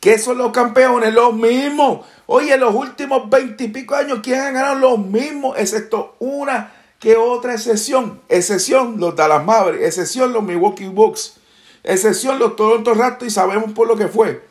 ¿Qué 0.00 0.18
son 0.18 0.38
los 0.38 0.52
campeones? 0.52 1.14
Los 1.14 1.32
mismos. 1.32 2.04
Oye, 2.26 2.56
los 2.56 2.74
últimos 2.74 3.30
veintipico 3.30 3.94
años, 3.94 4.20
¿quién 4.22 4.40
han 4.40 4.54
ganado? 4.54 4.74
Los 4.74 4.98
mismos, 4.98 5.56
excepto 5.58 6.16
una 6.18 6.72
que 6.98 7.16
otra 7.16 7.54
excepción. 7.54 8.20
Excepción 8.28 8.98
los 8.98 9.14
Dallas 9.14 9.44
Mavericks, 9.44 9.84
excepción 9.84 10.32
los 10.32 10.42
Milwaukee 10.42 10.88
Bucks, 10.88 11.34
excepción 11.82 12.38
los 12.38 12.56
Toronto 12.56 12.94
Raptors 12.94 13.30
y 13.30 13.34
sabemos 13.34 13.72
por 13.72 13.86
lo 13.86 13.96
que 13.96 14.08
fue. 14.08 14.44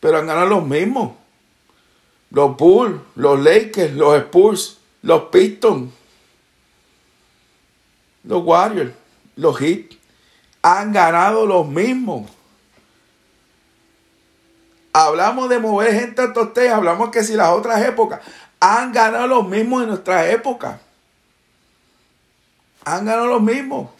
Pero 0.00 0.18
han 0.18 0.26
ganado 0.26 0.46
los 0.46 0.66
mismos. 0.66 1.12
Los 2.30 2.56
Bulls, 2.56 3.00
los 3.14 3.38
Lakers, 3.38 3.92
los 3.92 4.16
Spurs, 4.16 4.78
los 5.02 5.24
Pistons, 5.24 5.92
los 8.24 8.42
Warriors, 8.42 8.92
los 9.36 9.58
Heat. 9.58 9.96
Han 10.62 10.92
ganado 10.92 11.46
los 11.46 11.66
mismos. 11.66 12.30
Hablamos 14.92 15.48
de 15.48 15.58
mover 15.58 15.94
gente 15.94 16.22
a 16.22 16.32
tosté, 16.32 16.68
hablamos 16.68 17.10
que 17.10 17.24
si 17.24 17.34
las 17.34 17.48
otras 17.50 17.82
épocas 17.84 18.20
han 18.60 18.92
ganado 18.92 19.26
los 19.26 19.48
mismos 19.48 19.82
en 19.82 19.88
nuestra 19.88 20.30
época. 20.30 20.78
Han 22.84 23.06
ganado 23.06 23.26
los 23.26 23.42
mismos. 23.42 23.90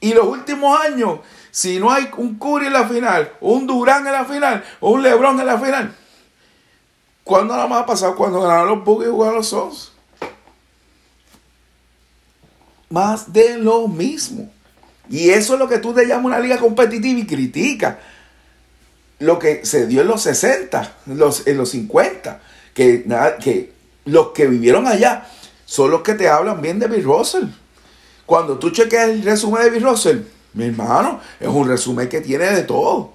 Y 0.00 0.12
los 0.12 0.26
últimos 0.26 0.80
años, 0.80 1.20
si 1.52 1.78
no 1.78 1.90
hay 1.90 2.10
un 2.16 2.36
Curry 2.36 2.66
en 2.66 2.72
la 2.72 2.88
final, 2.88 3.32
un 3.40 3.66
Durán 3.66 4.06
en 4.06 4.12
la 4.12 4.24
final, 4.24 4.64
un 4.80 5.02
Lebron 5.02 5.38
en 5.38 5.46
la 5.46 5.58
final, 5.58 5.94
¿cuándo 7.22 7.54
nada 7.54 7.68
más 7.68 7.82
ha 7.82 7.86
pasado? 7.86 8.16
Cuando 8.16 8.40
ganaron 8.40 8.68
los 8.68 8.84
Bucks 8.84 9.06
y 9.06 9.10
jugaron 9.10 9.36
los 9.36 9.48
Suns. 9.48 9.92
Más 12.90 13.32
de 13.32 13.58
lo 13.58 13.86
mismo. 13.86 14.50
Y 15.10 15.30
eso 15.30 15.54
es 15.54 15.58
lo 15.58 15.68
que 15.68 15.78
tú 15.78 15.94
te 15.94 16.06
llamas 16.06 16.26
una 16.26 16.40
liga 16.40 16.58
competitiva 16.58 17.20
y 17.20 17.26
criticas 17.26 17.96
lo 19.20 19.38
que 19.38 19.64
se 19.66 19.86
dio 19.86 20.02
en 20.02 20.08
los 20.08 20.22
60, 20.22 20.96
en 21.06 21.18
los, 21.18 21.46
en 21.46 21.58
los 21.58 21.70
50, 21.70 22.40
que, 22.74 23.04
que 23.42 23.72
los 24.04 24.28
que 24.28 24.46
vivieron 24.46 24.86
allá 24.86 25.26
son 25.66 25.90
los 25.90 26.02
que 26.02 26.14
te 26.14 26.28
hablan 26.28 26.62
bien 26.62 26.78
de 26.78 26.86
Bill 26.86 27.04
Russell. 27.04 27.44
Cuando 28.26 28.58
tú 28.58 28.70
chequeas 28.70 29.10
el 29.10 29.22
resumen 29.22 29.64
de 29.64 29.70
Bill 29.70 29.82
Russell, 29.82 30.18
mi 30.54 30.66
hermano, 30.66 31.20
es 31.40 31.48
un 31.48 31.68
resumen 31.68 32.08
que 32.08 32.20
tiene 32.20 32.46
de 32.46 32.62
todo. 32.62 33.12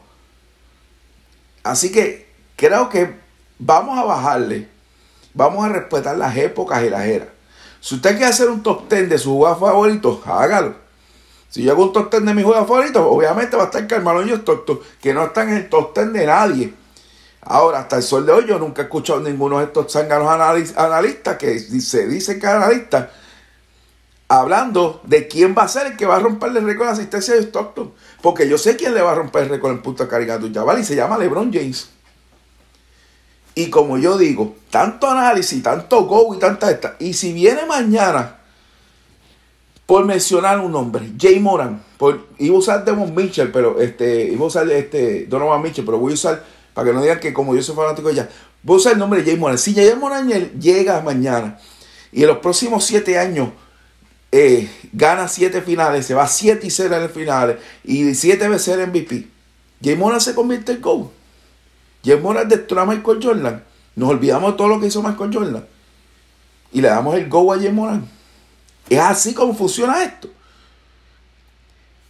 Así 1.64 1.92
que 1.92 2.28
creo 2.56 2.90
que 2.90 3.16
vamos 3.58 3.98
a 3.98 4.04
bajarle, 4.04 4.68
vamos 5.34 5.64
a 5.66 5.70
respetar 5.70 6.18
las 6.18 6.36
épocas 6.36 6.84
y. 6.84 6.92
Si 7.80 7.96
usted 7.96 8.12
quiere 8.12 8.26
hacer 8.26 8.50
un 8.50 8.62
top 8.64 8.90
10 8.90 9.10
de 9.10 9.18
sus 9.18 9.34
jugadores 9.34 9.60
favoritos, 9.60 10.20
hágalo. 10.26 10.83
Si 11.54 11.62
yo 11.62 11.74
hago 11.74 11.84
un 11.84 11.94
top 11.94 12.10
10 12.10 12.26
de 12.26 12.34
mis 12.34 12.44
juegos 12.44 12.68
favoritos, 12.68 13.06
obviamente 13.08 13.56
va 13.56 13.62
a 13.62 13.66
estar 13.68 13.86
Carmelo 13.86 14.26
y 14.26 14.32
Stockton, 14.32 14.80
que 15.00 15.14
no 15.14 15.24
están 15.24 15.50
en 15.50 15.58
el 15.58 15.70
top 15.70 15.96
10 15.96 16.12
de 16.12 16.26
nadie. 16.26 16.74
Ahora, 17.42 17.82
hasta 17.82 17.98
el 17.98 18.02
sol 18.02 18.26
de 18.26 18.32
hoy, 18.32 18.48
yo 18.48 18.58
nunca 18.58 18.82
he 18.82 18.86
escuchado 18.86 19.20
ninguno 19.20 19.60
de 19.60 19.66
estos 19.66 19.94
zánganos 19.94 20.28
analistas 20.76 21.38
que 21.38 21.60
se 21.60 22.08
dice 22.08 22.40
que 22.40 22.48
analistas 22.48 23.10
hablando 24.28 25.02
de 25.04 25.28
quién 25.28 25.54
va 25.56 25.66
a 25.66 25.68
ser 25.68 25.86
el 25.86 25.96
que 25.96 26.08
va 26.08 26.16
a 26.16 26.20
romper 26.20 26.58
el 26.58 26.66
récord 26.66 26.88
de 26.88 26.94
asistencia 26.94 27.36
de 27.36 27.44
Stockton. 27.44 27.94
Porque 28.24 28.50
yo 28.50 28.58
sé 28.58 28.76
quién 28.76 28.96
le 28.96 29.04
va 29.04 29.12
a 29.12 29.16
romper 29.16 29.44
el 29.44 29.50
récord 29.50 29.74
en 29.74 29.84
punto 29.84 30.08
de 30.08 30.52
Yaval 30.52 30.80
y 30.80 30.84
se 30.84 30.96
llama 30.96 31.20
LeBron 31.20 31.54
James. 31.54 31.88
Y 33.54 33.70
como 33.70 34.00
yo 34.00 34.18
digo, 34.18 34.56
tanto 34.72 35.08
análisis, 35.08 35.62
tanto 35.62 36.06
go 36.06 36.34
y 36.34 36.40
tanta 36.40 36.72
esta. 36.72 36.96
Y 36.98 37.14
si 37.14 37.32
viene 37.32 37.68
mañana 37.68 38.40
por 39.86 40.06
mencionar 40.06 40.60
un 40.60 40.72
nombre, 40.72 41.12
Jay 41.20 41.40
Moran, 41.40 41.84
por, 41.98 42.28
iba 42.38 42.56
a 42.56 42.60
usar 42.60 42.86
Devon 42.86 43.14
Mitchell, 43.14 43.52
pero 43.52 43.82
este, 43.82 44.28
iba 44.28 44.44
a 44.44 44.48
usar 44.48 44.70
este 44.72 45.26
Donovan 45.26 45.62
Mitchell, 45.62 45.86
pero 45.86 45.98
voy 45.98 46.12
a 46.12 46.16
usar, 46.16 46.44
para 46.74 46.88
que 46.88 46.94
no 46.94 47.02
digan 47.02 47.20
que 47.20 47.34
como 47.34 47.54
yo 47.56 47.62
soy 47.62 47.76
fanático 47.76 48.08
de 48.08 48.14
ella, 48.14 48.30
voy 48.62 48.76
a 48.76 48.78
usar 48.78 48.94
el 48.94 49.00
nombre 49.00 49.22
de 49.22 49.32
Jay 49.32 49.40
Moran. 49.40 49.58
Si 49.58 49.74
Jay 49.74 49.94
Moran 49.96 50.30
llega 50.60 51.02
mañana 51.02 51.60
y 52.12 52.22
en 52.22 52.28
los 52.28 52.38
próximos 52.38 52.86
siete 52.86 53.18
años 53.20 53.50
eh, 54.32 54.70
gana 54.94 55.28
siete 55.28 55.62
finales, 55.62 56.06
se 56.06 56.14
va 56.14 56.28
siete 56.28 56.66
y 56.66 56.70
0 56.72 56.96
en 56.96 57.10
finales 57.10 57.58
y 57.84 58.16
siete 58.16 58.48
veces 58.48 58.78
el 58.78 58.88
MVP, 58.88 59.28
Jay 59.84 59.96
Moran 59.96 60.22
se 60.22 60.34
convierte 60.34 60.72
en 60.72 60.82
GO. 60.82 61.12
Jay 62.04 62.20
Moran 62.20 62.48
destruye 62.48 62.82
a 62.82 62.86
Michael 62.86 63.20
Jordan. 63.22 63.64
Nos 63.96 64.10
olvidamos 64.10 64.52
de 64.52 64.58
todo 64.58 64.70
lo 64.70 64.80
que 64.80 64.88
hizo 64.88 65.04
Michael 65.04 65.34
Jordan. 65.34 65.66
Y 66.72 66.82
le 66.82 66.88
damos 66.88 67.16
el 67.16 67.30
go 67.30 67.54
a 67.54 67.58
Jay 67.58 67.72
Moran. 67.72 68.10
¿Es 68.90 69.00
así 69.00 69.34
como 69.34 69.54
funciona 69.54 70.04
esto? 70.04 70.30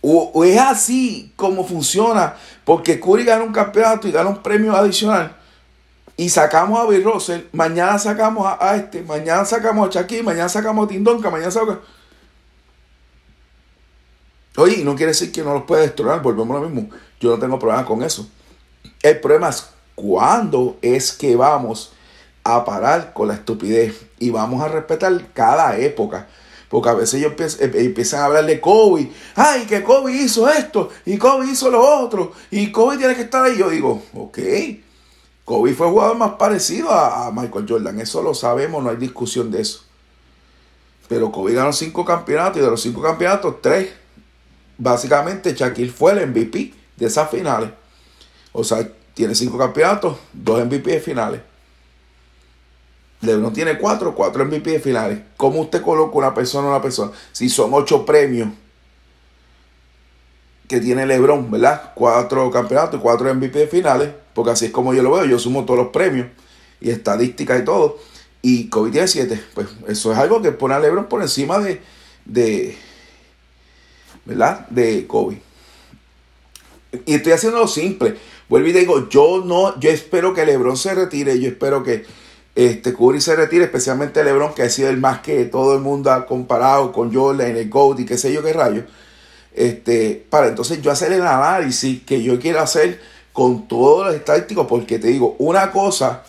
O, 0.01 0.43
es 0.43 0.59
así 0.59 1.31
como 1.37 1.65
funciona 1.65 2.35
porque 2.65 2.99
Curry 2.99 3.23
gana 3.23 3.43
un 3.43 3.53
campeonato 3.53 4.07
y 4.07 4.11
gana 4.11 4.29
un 4.29 4.43
premio 4.43 4.75
adicional 4.75 5.37
y 6.17 6.29
sacamos 6.29 6.79
a 6.79 6.87
Bill 6.87 7.03
Russell, 7.03 7.41
mañana 7.53 7.97
sacamos 7.97 8.45
a, 8.59 8.75
este, 8.75 9.01
mañana 9.01 9.45
sacamos 9.45 9.87
a 9.87 9.89
Chucky, 9.89 10.21
mañana 10.21 10.49
sacamos 10.49 10.85
a 10.85 10.87
Tindonka, 10.89 11.29
mañana 11.29 11.51
sacamos 11.51 11.79
Oye, 14.55 14.83
no 14.83 14.95
quiere 14.95 15.13
decir 15.13 15.31
que 15.31 15.41
no 15.41 15.53
los 15.53 15.63
puede 15.63 15.83
destruir, 15.83 16.21
volvemos 16.21 16.57
a 16.57 16.61
lo 16.61 16.69
mismo. 16.69 16.89
Yo 17.19 17.31
no 17.31 17.39
tengo 17.39 17.57
problema 17.57 17.85
con 17.85 18.03
eso. 18.03 18.27
El 19.01 19.19
problema 19.19 19.49
es 19.49 19.67
cuándo 19.95 20.77
es 20.81 21.11
que 21.11 21.35
vamos 21.35 21.93
a 22.43 22.63
parar 22.63 23.13
con 23.13 23.29
la 23.29 23.33
estupidez 23.33 24.05
y 24.19 24.29
vamos 24.29 24.61
a 24.61 24.67
respetar 24.67 25.11
cada 25.33 25.77
época. 25.77 26.27
Porque 26.73 26.89
a 26.89 26.95
veces 26.95 27.21
ellos 27.21 27.59
eh, 27.59 27.71
empiezan 27.75 28.21
a 28.21 28.25
hablar 28.25 28.47
de 28.47 28.59
Kobe. 28.59 29.07
Ay, 29.35 29.67
que 29.67 29.83
Kobe 29.83 30.11
hizo 30.11 30.49
esto 30.49 30.89
y 31.05 31.19
Kobe 31.19 31.45
hizo 31.51 31.69
lo 31.69 31.79
otro 31.79 32.31
y 32.49 32.71
Kobe 32.71 32.97
tiene 32.97 33.13
que 33.13 33.21
estar 33.21 33.45
ahí. 33.45 33.59
Yo 33.59 33.69
digo, 33.69 34.01
ok. 34.15 34.39
Kobe 35.45 35.75
fue 35.75 35.87
jugador 35.87 36.17
más 36.17 36.31
parecido 36.31 36.89
a, 36.89 37.29
Michael 37.31 37.67
Jordan. 37.69 37.99
Eso 37.99 38.23
lo 38.23 38.33
sabemos, 38.33 38.83
no 38.83 38.89
hay 38.89 38.95
discusión 38.95 39.51
de 39.51 39.61
eso. 39.61 39.83
Pero 41.07 41.31
Kobe 41.31 41.53
ganó 41.53 41.71
cinco 41.73 42.03
campeonatos 42.03 42.57
y 42.57 42.61
de 42.61 42.71
los 42.71 42.81
cinco 42.81 43.03
campeonatos, 43.03 43.61
tres. 43.61 43.89
Básicamente, 44.75 45.53
Shaquille 45.53 45.91
fue 45.91 46.13
el 46.13 46.27
MVP 46.27 46.73
de 46.95 47.05
esas 47.05 47.29
finales. 47.29 47.69
O 48.51 48.63
sea, 48.63 48.91
tiene 49.13 49.35
cinco 49.35 49.59
campeonatos, 49.59 50.17
dos 50.33 50.65
MVP 50.65 50.89
de 50.89 50.99
finales. 50.99 51.41
LeBron 53.23 53.53
tiene 53.53 53.77
cuatro, 53.77 54.13
cuatro 54.13 54.45
MVP 54.45 54.71
de 54.71 54.79
finales. 54.79 55.19
¿Cómo 55.37 55.61
usted 55.61 55.81
coloca 55.81 56.17
una 56.17 56.33
persona 56.33 56.67
a 56.67 56.71
una 56.71 56.81
persona? 56.81 57.11
Si 57.31 57.49
son 57.49 57.73
ocho 57.73 58.05
premios 58.05 58.49
que 60.67 60.79
tiene 60.79 61.05
LeBron, 61.05 61.49
¿verdad? 61.49 61.93
Cuatro 61.95 62.51
campeonatos 62.51 62.99
y 62.99 63.01
cuatro 63.01 63.33
MVP 63.33 63.59
de 63.59 63.67
finales, 63.67 64.09
porque 64.33 64.51
así 64.51 64.65
es 64.65 64.71
como 64.71 64.93
yo 64.93 65.01
lo 65.03 65.11
veo. 65.11 65.25
Yo 65.25 65.39
sumo 65.39 65.63
todos 65.63 65.79
los 65.79 65.87
premios 65.89 66.27
y 66.81 66.89
estadísticas 66.89 67.61
y 67.61 67.65
todo. 67.65 67.97
Y 68.41 68.67
Kobe 68.67 68.91
tiene 68.91 69.07
siete. 69.07 69.41
Pues 69.53 69.67
eso 69.87 70.11
es 70.11 70.17
algo 70.17 70.41
que 70.41 70.51
pone 70.51 70.73
a 70.73 70.79
LeBron 70.79 71.05
por 71.05 71.21
encima 71.21 71.59
de, 71.59 71.81
de 72.25 72.77
¿verdad? 74.25 74.67
De 74.67 75.07
Kobe. 75.07 75.41
Y 77.05 77.15
estoy 77.15 77.31
haciendo 77.31 77.65
simple. 77.67 78.17
Vuelvo 78.49 78.67
y 78.67 78.73
digo, 78.73 79.07
yo 79.09 79.41
no, 79.45 79.79
yo 79.79 79.89
espero 79.89 80.33
que 80.33 80.45
LeBron 80.45 80.75
se 80.75 80.93
retire, 80.93 81.39
yo 81.39 81.47
espero 81.47 81.83
que 81.83 82.05
este, 82.55 82.93
Curry 82.93 83.19
se 83.19 83.36
retire, 83.36 83.65
especialmente 83.65 84.24
LeBron, 84.24 84.53
que 84.53 84.62
ha 84.63 84.69
sido 84.69 84.89
el 84.89 84.98
más 84.98 85.19
que 85.19 85.45
todo 85.45 85.75
el 85.75 85.81
mundo 85.81 86.12
ha 86.12 86.25
comparado 86.25 86.91
con 86.91 87.13
Jordan 87.13 87.55
el 87.55 87.69
GOAT 87.69 88.01
y 88.01 88.05
qué 88.05 88.17
sé 88.17 88.31
yo 88.31 88.43
qué 88.43 88.53
rayo. 88.53 88.83
Este, 89.53 90.25
para 90.29 90.48
entonces 90.48 90.81
yo 90.81 90.91
hacer 90.91 91.12
el 91.13 91.22
análisis 91.22 92.03
que 92.03 92.22
yo 92.22 92.39
quiero 92.39 92.60
hacer 92.60 93.00
con 93.31 93.67
todos 93.67 94.07
los 94.07 94.15
estadísticos, 94.15 94.67
porque 94.67 95.00
te 95.00 95.07
digo, 95.07 95.36
una 95.39 95.72
cosa 95.72 96.24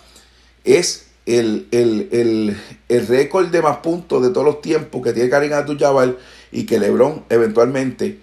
es 0.64 1.08
el, 1.26 1.68
el, 1.70 2.56
récord 3.08 3.48
de 3.48 3.62
más 3.62 3.78
puntos 3.78 4.22
de 4.22 4.30
todos 4.30 4.46
los 4.46 4.60
tiempos 4.62 5.02
que 5.02 5.12
tiene 5.12 5.28
Karim 5.28 5.52
Abdul-Jabbar 5.52 6.16
y 6.52 6.64
que 6.64 6.78
LeBron 6.78 7.24
eventualmente 7.28 8.20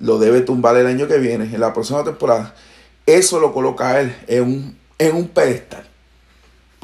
lo 0.00 0.18
debe 0.18 0.40
tumbar 0.40 0.76
el 0.76 0.86
año 0.86 1.06
que 1.06 1.18
viene, 1.18 1.44
en 1.44 1.60
la 1.60 1.72
próxima 1.72 2.02
temporada. 2.02 2.54
Eso 3.04 3.38
lo 3.38 3.52
coloca 3.52 3.90
a 3.90 4.00
él 4.00 4.16
en 4.26 4.42
un, 4.42 4.78
en 4.98 5.16
un 5.16 5.28
pedestal 5.28 5.88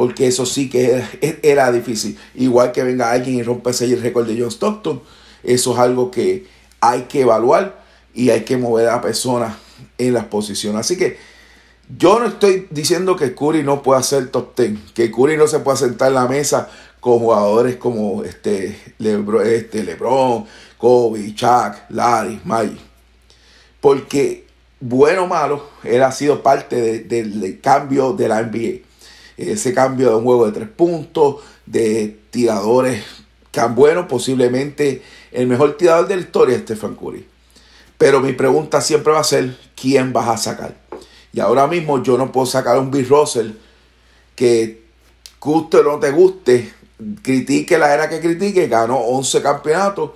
porque 0.02 0.26
eso 0.26 0.46
sí 0.46 0.68
que 0.68 1.00
era, 1.44 1.70
difícil. 1.70 2.18
Igual 2.34 2.72
que 2.72 2.82
venga 2.82 3.12
alguien 3.12 3.36
y 3.36 3.44
rompa 3.44 3.70
ese 3.70 3.86
récord 3.94 4.26
de 4.26 4.36
John 4.36 4.50
Stockton, 4.50 5.00
eso 5.44 5.74
es 5.74 5.78
algo 5.78 6.10
que 6.10 6.48
hay 6.80 7.02
que 7.02 7.20
evaluar 7.20 7.84
y 8.12 8.30
hay 8.30 8.40
que 8.40 8.56
mover 8.56 8.88
a 8.88 8.96
la 8.96 9.00
persona 9.00 9.56
en 9.98 10.12
las 10.12 10.24
posiciones. 10.24 10.80
Así 10.80 10.96
que 10.96 11.18
yo 11.96 12.18
no 12.18 12.26
estoy 12.26 12.66
diciendo 12.70 13.14
que 13.14 13.32
Curry 13.32 13.62
no 13.62 13.80
pueda 13.84 14.02
ser 14.02 14.28
top 14.32 14.56
10, 14.56 14.90
que 14.92 15.12
Curry 15.12 15.36
no 15.36 15.46
se 15.46 15.60
pueda 15.60 15.76
sentar 15.76 16.08
en 16.08 16.14
la 16.14 16.26
mesa 16.26 16.68
con 16.98 17.20
jugadores 17.20 17.76
como 17.76 18.24
este, 18.24 18.76
Lebron, 18.98 19.46
este, 19.46 19.84
LeBron, 19.84 20.46
Kobe, 20.78 21.32
Chuck, 21.32 21.76
Larry, 21.90 22.40
Mike. 22.44 22.80
Porque, 23.80 24.48
bueno 24.80 25.22
o 25.22 25.26
malo, 25.28 25.64
él 25.84 26.02
ha 26.02 26.10
sido 26.10 26.42
parte 26.42 27.04
del 27.04 27.60
cambio 27.60 28.14
de 28.14 28.26
la 28.26 28.42
NBA 28.42 28.91
ese 29.36 29.72
cambio 29.72 30.10
de 30.10 30.16
un 30.16 30.24
juego 30.24 30.46
de 30.46 30.52
tres 30.52 30.68
puntos, 30.68 31.36
de 31.66 32.18
tiradores 32.30 33.04
tan 33.50 33.74
buenos, 33.74 34.06
posiblemente 34.06 35.02
el 35.30 35.46
mejor 35.46 35.76
tirador 35.76 36.08
de 36.08 36.16
la 36.16 36.22
historia 36.22 36.56
es 36.56 36.62
Stephen 36.62 36.94
Curry. 36.94 37.26
Pero 37.98 38.20
mi 38.20 38.32
pregunta 38.32 38.80
siempre 38.80 39.12
va 39.12 39.20
a 39.20 39.24
ser, 39.24 39.56
¿quién 39.76 40.12
vas 40.12 40.28
a 40.28 40.36
sacar? 40.36 40.76
Y 41.32 41.40
ahora 41.40 41.66
mismo 41.66 42.02
yo 42.02 42.18
no 42.18 42.32
puedo 42.32 42.46
sacar 42.46 42.76
a 42.76 42.80
un 42.80 42.90
Bill 42.90 43.08
Russell 43.08 43.52
que 44.34 44.82
guste 45.40 45.78
o 45.78 45.82
no 45.82 45.98
te 45.98 46.10
guste, 46.10 46.72
critique 47.22 47.78
la 47.78 47.92
era 47.92 48.08
que 48.08 48.20
critique, 48.20 48.66
ganó 48.68 48.96
11 48.98 49.42
campeonatos 49.42 50.10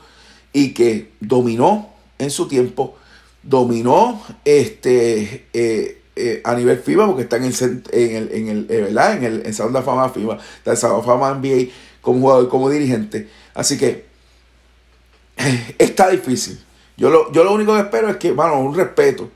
y 0.52 0.72
que 0.72 1.12
dominó 1.20 1.90
en 2.18 2.30
su 2.30 2.48
tiempo, 2.48 2.96
dominó 3.42 4.22
este, 4.44 5.46
eh, 5.52 6.00
eh, 6.18 6.40
a 6.44 6.54
nivel 6.54 6.78
FIBA, 6.78 7.06
porque 7.06 7.24
está 7.24 7.36
en 7.36 7.44
el, 7.44 7.54
en 7.92 8.16
el, 8.16 8.32
en 8.32 8.48
el, 8.48 8.66
eh, 8.70 8.88
En 8.88 9.24
el 9.44 9.54
Salón 9.54 9.74
de 9.74 9.82
Fama 9.82 10.08
FIBA, 10.08 10.38
está 10.56 10.70
el 10.70 10.76
Salón 10.78 11.00
de 11.02 11.06
Fama 11.06 11.34
NBA 11.34 11.70
como 12.00 12.20
jugador, 12.20 12.48
como 12.48 12.70
dirigente. 12.70 13.28
Así 13.52 13.76
que 13.76 14.06
está 15.78 16.08
difícil. 16.08 16.58
Yo 16.96 17.10
lo, 17.10 17.30
yo 17.32 17.44
lo 17.44 17.52
único 17.52 17.74
que 17.74 17.80
espero 17.80 18.08
es 18.08 18.16
que, 18.16 18.32
bueno, 18.32 18.58
un 18.60 18.74
respeto. 18.74 19.28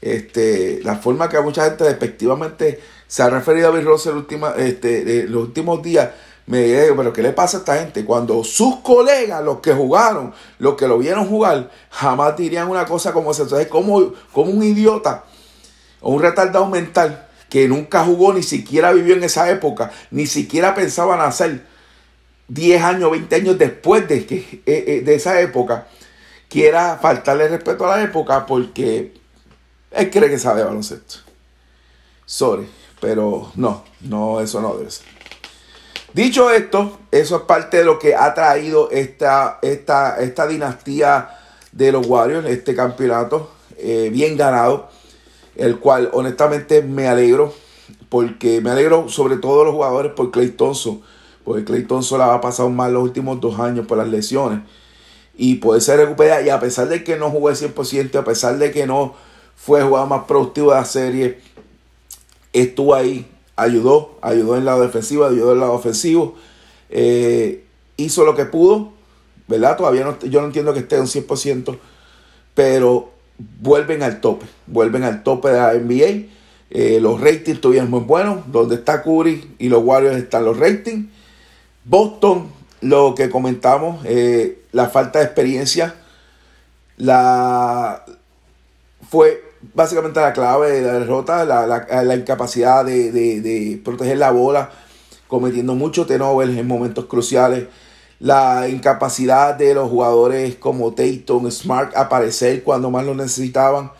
Este, 0.00 0.80
la 0.82 0.96
forma 0.96 1.28
que 1.28 1.40
mucha 1.40 1.64
gente 1.66 1.84
despectivamente 1.84 2.80
se 3.06 3.22
ha 3.22 3.30
referido 3.30 3.68
a 3.68 3.70
Bill 3.70 3.86
Russell 3.86 4.14
última, 4.14 4.54
este, 4.58 5.28
los 5.28 5.44
últimos 5.44 5.82
días, 5.82 6.10
me 6.46 6.62
digo, 6.62 6.96
pero 6.96 7.12
¿qué 7.12 7.22
le 7.22 7.30
pasa 7.30 7.58
a 7.58 7.60
esta 7.60 7.78
gente? 7.78 8.04
Cuando 8.04 8.42
sus 8.42 8.80
colegas, 8.80 9.42
los 9.44 9.60
que 9.60 9.72
jugaron, 9.72 10.34
los 10.58 10.74
que 10.74 10.88
lo 10.88 10.98
vieron 10.98 11.28
jugar, 11.28 11.70
jamás 11.90 12.36
dirían 12.36 12.68
una 12.68 12.84
cosa 12.84 13.12
como 13.12 13.30
esa. 13.30 13.44
Entonces, 13.44 13.68
como, 13.68 14.12
como 14.32 14.50
un 14.50 14.64
idiota 14.64 15.24
o 16.04 16.12
un 16.12 16.22
retardado 16.22 16.66
mental 16.66 17.26
que 17.48 17.66
nunca 17.66 18.04
jugó, 18.04 18.34
ni 18.34 18.42
siquiera 18.42 18.92
vivió 18.92 19.14
en 19.14 19.24
esa 19.24 19.50
época, 19.50 19.90
ni 20.10 20.26
siquiera 20.26 20.74
pensaba 20.74 21.16
nacer 21.16 21.62
10 22.48 22.82
años, 22.82 23.10
20 23.10 23.34
años 23.34 23.58
después 23.58 24.06
de, 24.06 24.26
que, 24.26 24.62
eh, 24.66 24.84
eh, 24.86 25.00
de 25.02 25.14
esa 25.14 25.40
época, 25.40 25.86
quiera 26.48 26.98
faltarle 27.00 27.48
respeto 27.48 27.86
a 27.86 27.96
la 27.96 28.02
época 28.02 28.44
porque 28.44 29.14
él 29.90 30.10
cree 30.10 30.28
que 30.28 30.38
sabe 30.38 30.62
baloncesto. 30.62 31.16
Sorry, 32.26 32.68
pero 33.00 33.50
no, 33.54 33.84
no, 34.02 34.40
eso 34.40 34.60
no 34.60 34.76
debe 34.76 34.90
ser. 34.90 35.06
Dicho 36.12 36.50
esto, 36.50 37.00
eso 37.10 37.36
es 37.36 37.42
parte 37.44 37.78
de 37.78 37.84
lo 37.84 37.98
que 37.98 38.14
ha 38.14 38.34
traído 38.34 38.90
esta, 38.90 39.58
esta, 39.62 40.20
esta 40.20 40.46
dinastía 40.46 41.30
de 41.72 41.92
los 41.92 42.06
Warriors, 42.06 42.46
este 42.46 42.74
campeonato 42.74 43.52
eh, 43.78 44.10
bien 44.12 44.36
ganado 44.36 44.92
el 45.56 45.78
cual 45.78 46.10
honestamente 46.12 46.82
me 46.82 47.08
alegro, 47.08 47.52
porque 48.08 48.60
me 48.60 48.70
alegro 48.70 49.08
sobre 49.08 49.36
todo 49.36 49.64
los 49.64 49.74
jugadores 49.74 50.12
por 50.12 50.30
Clay 50.30 50.50
Thompson, 50.50 51.00
porque 51.44 51.64
Clay 51.64 51.84
Thompson 51.84 52.18
la 52.18 52.34
ha 52.34 52.40
pasado 52.40 52.70
mal 52.70 52.92
los 52.92 53.02
últimos 53.02 53.40
dos 53.40 53.58
años 53.60 53.86
por 53.86 53.98
las 53.98 54.08
lesiones 54.08 54.60
y 55.36 55.56
puede 55.56 55.80
ser 55.80 55.98
recuperada 55.98 56.42
y 56.42 56.48
a 56.48 56.60
pesar 56.60 56.88
de 56.88 57.02
que 57.02 57.16
no 57.16 57.30
jugué 57.30 57.54
100%, 57.54 58.16
a 58.16 58.24
pesar 58.24 58.58
de 58.58 58.70
que 58.70 58.86
no 58.86 59.14
fue 59.56 59.80
el 59.80 59.86
jugador 59.86 60.08
más 60.08 60.24
productivo 60.24 60.70
de 60.70 60.76
la 60.76 60.84
serie, 60.84 61.40
estuvo 62.52 62.94
ahí, 62.94 63.26
ayudó, 63.56 64.16
ayudó 64.22 64.54
en 64.54 64.60
el 64.60 64.64
lado 64.66 64.82
defensivo, 64.82 65.24
ayudó 65.24 65.48
en 65.48 65.54
el 65.54 65.60
lado 65.60 65.72
ofensivo, 65.72 66.36
eh, 66.90 67.64
hizo 67.96 68.24
lo 68.24 68.36
que 68.36 68.44
pudo, 68.44 68.92
¿verdad? 69.48 69.76
Todavía 69.76 70.04
no, 70.04 70.18
yo 70.20 70.40
no 70.40 70.46
entiendo 70.46 70.72
que 70.72 70.80
esté 70.80 71.00
un 71.00 71.06
100%, 71.06 71.78
pero 72.54 73.10
vuelven 73.38 74.02
al 74.02 74.20
tope, 74.20 74.46
vuelven 74.66 75.02
al 75.04 75.22
tope 75.22 75.48
de 75.48 75.58
la 75.58 75.74
NBA. 75.74 76.28
Eh, 76.70 76.98
los 77.00 77.20
ratings 77.20 77.60
todavía 77.60 77.84
muy 77.84 78.00
buenos. 78.00 78.50
Donde 78.50 78.76
está 78.76 79.02
Curry 79.02 79.54
y 79.58 79.68
los 79.68 79.82
Warriors 79.84 80.16
están 80.16 80.44
los 80.44 80.58
ratings. 80.58 81.08
Boston, 81.84 82.48
lo 82.80 83.14
que 83.14 83.28
comentamos, 83.30 84.04
eh, 84.04 84.62
la 84.72 84.88
falta 84.88 85.18
de 85.18 85.26
experiencia, 85.26 85.94
la 86.96 88.04
fue 89.08 89.42
básicamente 89.74 90.20
la 90.20 90.32
clave 90.32 90.70
de 90.70 90.82
la 90.82 90.98
derrota, 90.98 91.44
la, 91.44 92.16
incapacidad 92.16 92.84
de, 92.84 93.12
de, 93.12 93.80
proteger 93.84 94.18
la 94.18 94.30
bola, 94.30 94.70
cometiendo 95.28 95.74
muchos 95.74 96.06
tenovers 96.06 96.56
en 96.56 96.66
momentos 96.66 97.04
cruciales 97.06 97.66
la 98.24 98.70
incapacidad 98.70 99.54
de 99.54 99.74
los 99.74 99.90
jugadores 99.90 100.54
como 100.54 100.94
Tatum, 100.94 101.50
Smart 101.50 101.94
aparecer 101.94 102.62
cuando 102.62 102.90
más 102.90 103.04
lo 103.04 103.14
necesitaban. 103.14 103.90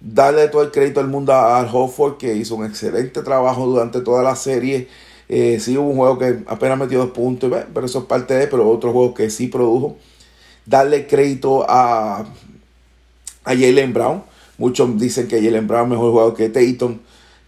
Darle 0.00 0.48
todo 0.48 0.62
el 0.62 0.72
crédito 0.72 0.98
al 0.98 1.06
mundo 1.06 1.32
a 1.32 1.62
Hofford, 1.62 2.16
que 2.16 2.34
hizo 2.34 2.56
un 2.56 2.66
excelente 2.66 3.22
trabajo 3.22 3.66
durante 3.66 4.00
toda 4.00 4.24
la 4.24 4.34
serie. 4.34 4.88
Eh, 5.28 5.60
sí 5.60 5.78
hubo 5.78 5.90
un 5.90 5.96
juego 5.96 6.18
que 6.18 6.40
apenas 6.48 6.76
metió 6.76 6.98
dos 6.98 7.10
puntos, 7.10 7.52
pero 7.72 7.86
eso 7.86 8.00
es 8.00 8.04
parte 8.06 8.34
de, 8.34 8.48
pero 8.48 8.68
otro 8.68 8.90
juego 8.90 9.14
que 9.14 9.30
sí 9.30 9.46
produjo. 9.46 9.96
Darle 10.66 11.06
crédito 11.06 11.64
a, 11.70 12.26
a 13.44 13.50
Jalen 13.50 13.92
Brown. 13.92 14.24
Muchos 14.56 14.98
dicen 14.98 15.28
que 15.28 15.40
Jalen 15.40 15.68
Brown 15.68 15.84
es 15.84 15.90
mejor 15.90 16.10
jugador 16.10 16.34
que 16.34 16.48
Tatum. 16.48 16.98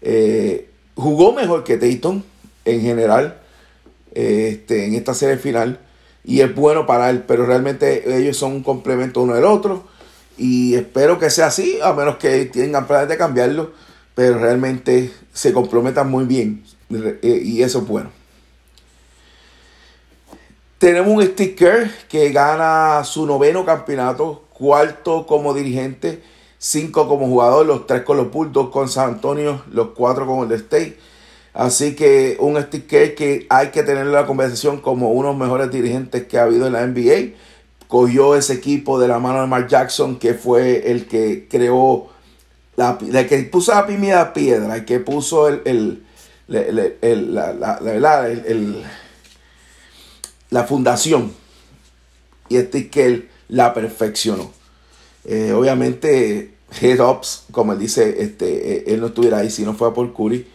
Eh, 0.01 0.69
jugó 0.95 1.33
mejor 1.33 1.65
que 1.65 1.75
Tatum 1.75 2.23
en 2.63 2.79
general 2.79 3.41
este, 4.13 4.85
en 4.85 4.95
esta 4.95 5.13
serie 5.13 5.35
final 5.35 5.81
y 6.23 6.41
es 6.41 6.53
bueno 6.53 6.85
para 6.85 7.09
él, 7.09 7.23
pero 7.27 7.45
realmente 7.45 8.17
ellos 8.17 8.37
son 8.37 8.53
un 8.53 8.63
complemento 8.63 9.21
uno 9.21 9.35
del 9.35 9.45
otro 9.45 9.83
y 10.37 10.75
espero 10.75 11.19
que 11.19 11.29
sea 11.29 11.47
así, 11.47 11.79
a 11.83 11.93
menos 11.93 12.17
que 12.17 12.45
tengan 12.45 12.87
planes 12.87 13.09
de 13.09 13.17
cambiarlo, 13.17 13.71
pero 14.15 14.37
realmente 14.37 15.11
se 15.33 15.53
comprometan 15.53 16.09
muy 16.09 16.25
bien 16.25 16.63
eh, 16.89 17.41
y 17.43 17.61
eso 17.61 17.79
es 17.79 17.87
bueno. 17.87 18.11
Tenemos 20.77 21.13
un 21.13 21.23
sticker 21.23 21.91
que 22.09 22.31
gana 22.31 23.03
su 23.03 23.27
noveno 23.27 23.63
campeonato, 23.65 24.45
cuarto 24.51 25.27
como 25.27 25.53
dirigente, 25.53 26.23
cinco 26.57 27.07
como 27.07 27.27
jugador, 27.27 27.67
los 27.67 27.85
tres 27.85 28.01
con 28.01 28.17
los 28.17 28.31
Bulls, 28.31 28.51
dos 28.51 28.69
con 28.69 28.89
San 28.89 29.09
Antonio, 29.09 29.63
los 29.71 29.89
cuatro 29.89 30.25
con 30.25 30.51
el 30.51 30.51
State. 30.53 30.97
Así 31.53 31.95
que 31.95 32.37
un 32.39 32.61
sticker 32.61 33.15
que 33.15 33.45
hay 33.49 33.69
que 33.69 33.83
tener 33.83 34.05
en 34.05 34.13
la 34.13 34.25
conversación 34.25 34.79
como 34.79 35.11
uno 35.11 35.29
de 35.29 35.33
los 35.33 35.41
mejores 35.41 35.71
dirigentes 35.71 36.25
que 36.27 36.37
ha 36.37 36.43
habido 36.43 36.67
en 36.67 36.73
la 36.73 36.85
NBA. 36.85 37.35
Cogió 37.87 38.35
ese 38.35 38.53
equipo 38.53 38.99
de 38.99 39.09
la 39.09 39.19
mano 39.19 39.41
de 39.41 39.47
Mark 39.47 39.67
Jackson, 39.67 40.17
que 40.17 40.33
fue 40.33 40.91
el 40.91 41.07
que 41.07 41.47
creó, 41.49 42.07
la, 42.77 42.97
el 43.01 43.27
que 43.27 43.37
puso 43.43 43.73
la 43.73 43.85
primera 43.85 44.31
piedra, 44.31 44.75
el 44.77 44.85
que 44.85 45.01
puso 45.01 45.49
el, 45.49 45.61
el, 45.65 46.03
la, 46.47 47.53
la, 47.53 47.79
la, 47.81 48.27
el 48.29 48.83
la 50.51 50.65
fundación. 50.65 51.33
Y 52.49 52.61
que 52.63 53.05
él 53.05 53.29
la 53.47 53.73
perfeccionó. 53.73 54.51
Eh, 55.23 55.53
obviamente, 55.53 56.53
head 56.79 56.99
ups, 56.99 57.45
como 57.51 57.73
él 57.73 57.79
dice, 57.79 58.21
este, 58.21 58.73
eh, 58.73 58.83
él 58.87 58.99
no 58.99 59.07
estuviera 59.07 59.37
ahí 59.39 59.49
si 59.49 59.63
no 59.63 59.73
fuera 59.73 59.93
por 59.93 60.13
Curry. 60.13 60.45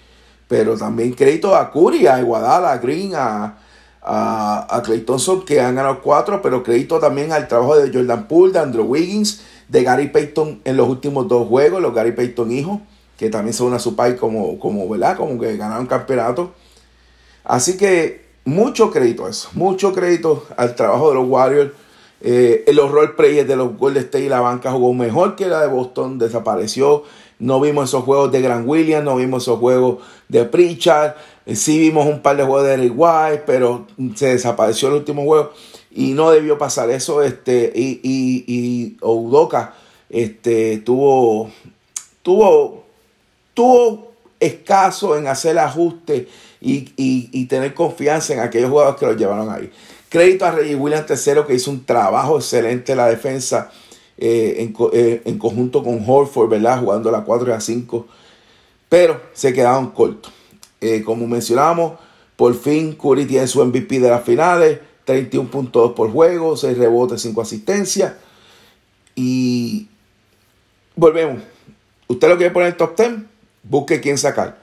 Pero 0.49 0.77
también 0.77 1.13
crédito 1.13 1.57
a 1.57 1.73
Curry, 1.73 2.07
a 2.07 2.21
Iguadala, 2.21 2.73
a 2.73 2.79
Green, 2.79 3.15
a, 3.15 3.59
a, 4.03 4.77
a 4.77 4.83
Clay 4.83 5.01
Thompson, 5.01 5.45
que 5.45 5.61
han 5.61 5.75
ganado 5.75 6.01
cuatro. 6.01 6.41
Pero 6.41 6.63
crédito 6.63 6.99
también 6.99 7.33
al 7.33 7.49
trabajo 7.49 7.77
de 7.77 7.93
Jordan 7.93 8.29
Poole, 8.29 8.53
de 8.53 8.59
Andrew 8.61 8.85
Wiggins, 8.85 9.43
de 9.69 9.83
Gary 9.83 10.09
Payton 10.09 10.61
en 10.65 10.77
los 10.77 10.89
últimos 10.89 11.27
dos 11.27 11.49
juegos, 11.49 11.83
los 11.83 11.95
Gary 11.95 12.13
Payton 12.13 12.53
hijos, 12.53 12.81
que 13.17 13.31
también 13.31 13.55
son 13.55 13.69
una 13.69 13.79
su 13.79 13.97
como, 13.97 14.59
como, 14.59 14.89
¿verdad? 14.89 15.17
Como 15.17 15.41
que 15.41 15.57
ganaron 15.57 15.87
campeonato. 15.87 16.53
Así 17.43 17.77
que 17.77 18.27
mucho 18.45 18.91
crédito 18.93 19.27
a 19.27 19.31
eso, 19.31 19.49
mucho 19.55 19.93
crédito 19.93 20.45
al 20.57 20.77
trabajo 20.77 21.09
de 21.09 21.15
los 21.17 21.29
Warriors. 21.29 21.73
Eh, 22.23 22.65
los 22.73 22.91
role 22.91 23.09
players 23.09 23.47
de 23.47 23.57
los 23.57 23.77
Golden 23.77 24.03
State 24.05 24.25
y 24.25 24.29
la 24.29 24.41
banca 24.41 24.73
jugó 24.73 24.95
mejor 24.95 25.37
que 25.37 25.47
la 25.47 25.61
de 25.61 25.69
Boston, 25.69 26.19
desapareció. 26.19 27.03
No 27.39 27.61
vimos 27.61 27.91
esos 27.91 28.05
juegos 28.05 28.33
de 28.33 28.41
Grant 28.41 28.67
Williams, 28.67 29.05
no 29.05 29.17
vimos 29.17 29.43
esos 29.43 29.59
juegos 29.59 29.99
de 30.29 30.45
Pritchard. 30.45 31.15
Sí 31.55 31.79
vimos 31.79 32.07
un 32.07 32.21
par 32.21 32.37
de 32.37 32.45
juegos 32.45 32.65
de 32.65 32.75
Eric 32.75 32.93
White, 32.97 33.43
pero 33.47 33.87
se 34.15 34.29
desapareció 34.29 34.89
el 34.89 34.95
último 34.95 35.23
juego 35.25 35.53
y 35.91 36.13
no 36.13 36.31
debió 36.31 36.59
pasar 36.59 36.91
eso. 36.91 37.23
Este, 37.23 37.73
y, 37.75 38.01
y, 38.03 38.45
y 38.47 38.97
Oudoka 39.01 39.75
este, 40.09 40.79
tuvo, 40.79 41.51
tuvo, 42.23 42.85
tuvo 43.55 44.13
escaso 44.41 45.17
en 45.17 45.27
hacer 45.27 45.59
ajustes 45.59 46.27
y, 46.61 47.47
tener 47.47 47.75
confianza 47.75 48.35
en 48.35 48.41
aquellos 48.41 48.71
jugadores 48.71 48.99
que 48.99 49.07
los 49.07 49.17
llevaron 49.17 49.51
ahí. 49.51 49.71
Crédito 50.09 50.45
a 50.45 50.51
Reggie 50.51 50.75
Williams 50.75 51.07
III 51.11 51.43
que 51.47 51.55
hizo 51.55 51.71
un 51.71 51.85
trabajo 51.85 52.37
excelente 52.37 52.93
en 52.93 52.99
la 52.99 53.09
defensa 53.09 53.71
eh, 54.19 54.73
eh, 54.93 55.23
en, 55.25 55.39
conjunto 55.39 55.83
con 55.83 56.03
Horford, 56.07 56.49
¿verdad? 56.49 56.81
Jugando 56.81 57.11
la 57.11 57.25
4 57.25 57.49
y 57.49 57.53
a 57.53 57.61
5. 57.61 58.07
Pero 58.89 59.21
se 59.33 59.53
quedaron 59.53 59.91
cortos. 59.91 60.33
Eh, 60.81 61.03
como 61.03 61.27
mencionamos, 61.27 61.99
por 62.37 62.55
fin 62.55 62.95
Curry 62.95 63.27
tiene 63.27 63.47
su 63.47 63.65
MVP 63.65 64.01
de 64.01 64.09
las 64.09 64.25
finales. 64.25 64.81
31.2 65.07 65.95
por 65.95 66.11
juego, 66.11 66.57
6 66.57 66.79
rebotes, 66.79 67.23
5 67.23 67.41
asistencias. 67.41 68.15
Y 69.15 69.89
volvemos. 70.95 71.43
Usted 72.09 72.29
lo 72.29 72.37
quiere 72.37 72.53
poner 72.53 72.69
en 72.69 72.73
el 72.73 72.77
top 72.77 72.97
10, 72.97 73.11
busque 73.63 74.01
quién 74.01 74.19
sacar. 74.19 74.59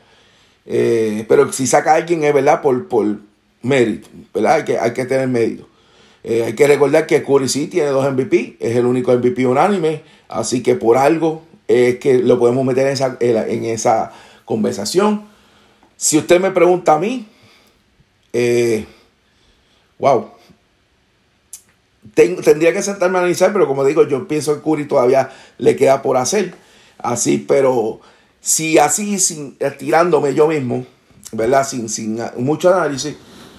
Pero 0.65 1.51
si 1.51 1.67
saca 1.67 1.93
a 1.93 1.95
alguien 1.95 2.23
es 2.23 2.33
verdad 2.33 2.61
por, 2.61 2.87
por 2.87 3.17
mérito, 3.61 4.09
¿verdad? 4.33 4.55
Hay 4.55 4.63
que, 4.63 4.77
hay 4.77 4.93
que 4.93 5.05
tener 5.05 5.27
mérito. 5.27 5.67
Eh, 6.23 6.43
hay 6.45 6.53
que 6.53 6.67
recordar 6.67 7.05
que 7.05 7.23
Curry 7.23 7.49
sí 7.49 7.67
tiene 7.67 7.89
dos 7.89 8.09
MVP, 8.11 8.57
es 8.59 8.75
el 8.77 8.85
único 8.85 9.11
MVP 9.11 9.45
unánime, 9.45 10.03
así 10.29 10.63
que 10.63 10.75
por 10.75 10.97
algo 10.97 11.43
es 11.67 11.99
que 11.99 12.19
lo 12.19 12.39
podemos 12.39 12.63
meter 12.65 12.87
en 12.87 12.93
esa, 12.93 13.17
en 13.19 13.65
esa 13.65 14.11
conversación. 14.45 15.25
Si 15.97 16.17
usted 16.17 16.39
me 16.39 16.51
pregunta 16.51 16.93
a 16.93 16.99
mí, 16.99 17.27
eh, 18.31 18.85
wow, 19.99 20.31
tendría 22.13 22.73
que 22.73 22.81
sentarme 22.81 23.17
a 23.17 23.21
analizar, 23.21 23.51
pero 23.51 23.67
como 23.67 23.83
digo, 23.83 24.07
yo 24.07 24.27
pienso 24.27 24.55
que 24.55 24.61
Curry 24.61 24.87
todavía 24.87 25.29
le 25.57 25.75
queda 25.75 26.01
por 26.01 26.17
hacer. 26.17 26.55
Así, 26.97 27.37
pero 27.37 27.99
si 28.39 28.77
así, 28.77 29.19
sin, 29.19 29.57
tirándome 29.77 30.33
yo 30.33 30.47
mismo, 30.47 30.85
¿verdad? 31.33 31.67
Sin, 31.67 31.89
sin 31.89 32.19
mucho 32.37 32.73
análisis, 32.73 33.15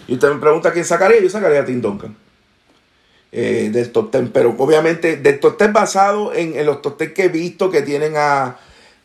y 0.07 0.15
usted 0.15 0.33
me 0.33 0.41
pregunta 0.41 0.73
quién 0.73 0.85
sacaría, 0.85 1.21
yo 1.21 1.29
sacaría 1.29 1.61
a 1.61 1.65
Tim 1.65 1.81
Duncan. 1.81 2.24
Eh, 3.37 3.71
del 3.73 3.91
top 3.91 4.13
10, 4.13 4.31
pero 4.33 4.55
obviamente 4.59 5.17
del 5.17 5.41
top 5.41 5.59
10 5.59 5.73
basado 5.73 6.33
en, 6.33 6.65
los 6.65 6.81
top 6.81 7.01
10 7.01 7.13
que 7.15 7.25
he 7.25 7.29
visto 7.29 7.69
que 7.69 7.83
tienen 7.83 8.15
a, 8.17 8.57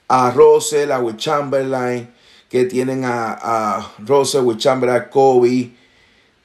a 0.08 0.30
Russell, 0.30 0.92
a 0.92 1.00
Will 1.00 1.18
Chamberlain, 1.18 2.08
que 2.48 2.66
tienen 2.66 3.06
a, 3.06 3.40
a 3.42 3.92
Russell, 4.06 4.42
Will 4.42 4.60
Chamberlain, 4.60 5.02
a 5.02 5.10
Kobe, 5.10 5.72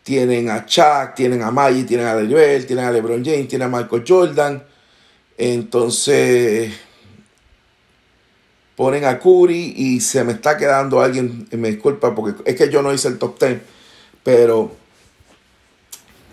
tienen 0.02 0.48
a 0.48 0.64
Chuck, 0.64 1.12
tienen 1.14 1.42
a 1.42 1.50
Magic, 1.50 1.86
tienen 1.86 2.06
a 2.06 2.14
Joel, 2.14 2.64
tienen 2.64 2.86
a 2.86 2.90
LeBron 2.90 3.22
James, 3.22 3.48
tienen 3.48 3.74
a 3.74 3.76
Michael 3.76 4.04
Jordan. 4.08 4.62
Entonces, 5.36 6.72
ponen 8.76 9.04
a 9.04 9.18
Curry 9.18 9.74
y 9.76 10.00
se 10.00 10.24
me 10.24 10.32
está 10.32 10.56
quedando 10.56 11.02
alguien, 11.02 11.48
me 11.50 11.70
disculpa 11.72 12.14
porque 12.14 12.50
es 12.50 12.56
que 12.56 12.70
yo 12.70 12.80
no 12.80 12.94
hice 12.94 13.08
el 13.08 13.18
top 13.18 13.38
10, 13.38 13.60
pero 14.22 14.83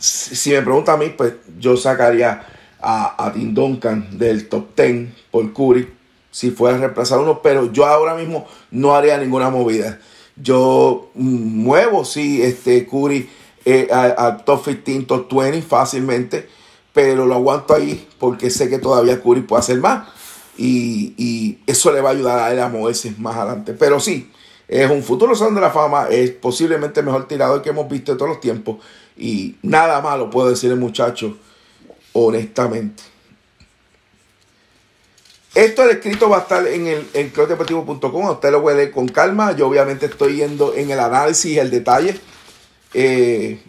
si, 0.02 0.50
me 0.52 0.62
pregunta 0.62 0.94
a 0.94 0.98
mí, 0.98 1.14
pues 1.16 1.34
yo 1.60 1.78
sacaría 1.78 2.46
a, 2.82 3.32
Tim 3.34 3.54
Duncan 3.54 4.18
del 4.18 4.50
top 4.50 4.76
10 4.76 5.10
por 5.30 5.54
Curry 5.54 5.88
si 6.32 6.50
fuera 6.52 6.78
a 6.78 6.80
reemplazar 6.80 7.20
uno, 7.20 7.42
pero 7.42 7.72
yo 7.72 7.86
ahora 7.86 8.16
mismo 8.16 8.48
no 8.72 8.96
haría 8.96 9.18
ninguna 9.18 9.50
movida. 9.50 10.00
Yo 10.36 11.12
muevo, 11.14 12.06
sí, 12.06 12.42
este 12.42 12.88
Curry 12.88 13.30
eh, 13.66 13.90
al 13.92 14.44
top 14.44 14.66
15, 14.66 15.06
top 15.06 15.34
20 15.34 15.62
fácilmente, 15.62 16.48
pero 16.94 17.26
lo 17.26 17.36
aguanto 17.36 17.76
ahí 17.76 18.08
porque 18.18 18.50
sé 18.50 18.70
que 18.70 18.80
todavía 18.80 19.22
Curry 19.22 19.42
puede 19.42 19.60
hacer 19.60 19.80
más 19.80 20.08
y, 20.58 21.60
eso 21.68 21.92
le 21.92 22.02
va 22.02 22.10
a 22.10 22.14
ayudar 22.14 22.40
a 22.40 22.52
él 22.52 22.60
a 22.60 22.70
moverse 22.70 23.14
más 23.18 23.36
adelante. 23.36 23.74
Pero 23.74 24.00
sí, 24.00 24.32
es 24.68 24.90
un 24.90 25.04
futuro 25.04 25.36
salón 25.36 25.56
de 25.56 25.62
la 25.62 25.72
fama, 25.72 26.08
es 26.10 26.32
posiblemente 26.32 27.02
el 27.02 27.06
mejor 27.06 27.28
tirador 27.28 27.62
que 27.62 27.70
hemos 27.70 27.90
visto 27.90 28.14
de 28.14 28.18
todos 28.18 28.30
los 28.30 28.42
tiempos 28.42 28.78
y 29.22 29.56
nada 29.62 30.02
malo 30.02 30.32
puedo 30.32 30.50
decir 30.50 30.72
el 30.72 30.80
muchacho, 30.80 31.38
honestamente. 32.14 33.04
Esto 35.54 35.84
el 35.84 35.92
escrito 35.92 36.30
va 36.30 36.38
a 36.38 36.42
estar 36.42 36.66
en 36.66 36.88
el 36.88 37.08
en 37.14 37.30
clubdeportivo.com, 37.30 38.30
usted 38.30 38.52
lo 38.52 38.62
puede 38.62 38.78
leer 38.78 38.92
con 38.92 39.08
calma, 39.08 39.56
yo 39.56 39.68
obviamente 39.68 40.08
estoy 40.08 40.38
yendo 40.38 40.74
en 40.74 40.90
el 40.90 41.00
análisis 41.00 41.58
el 41.58 41.70
detalle. 41.70 42.20
Eh, 42.94 43.62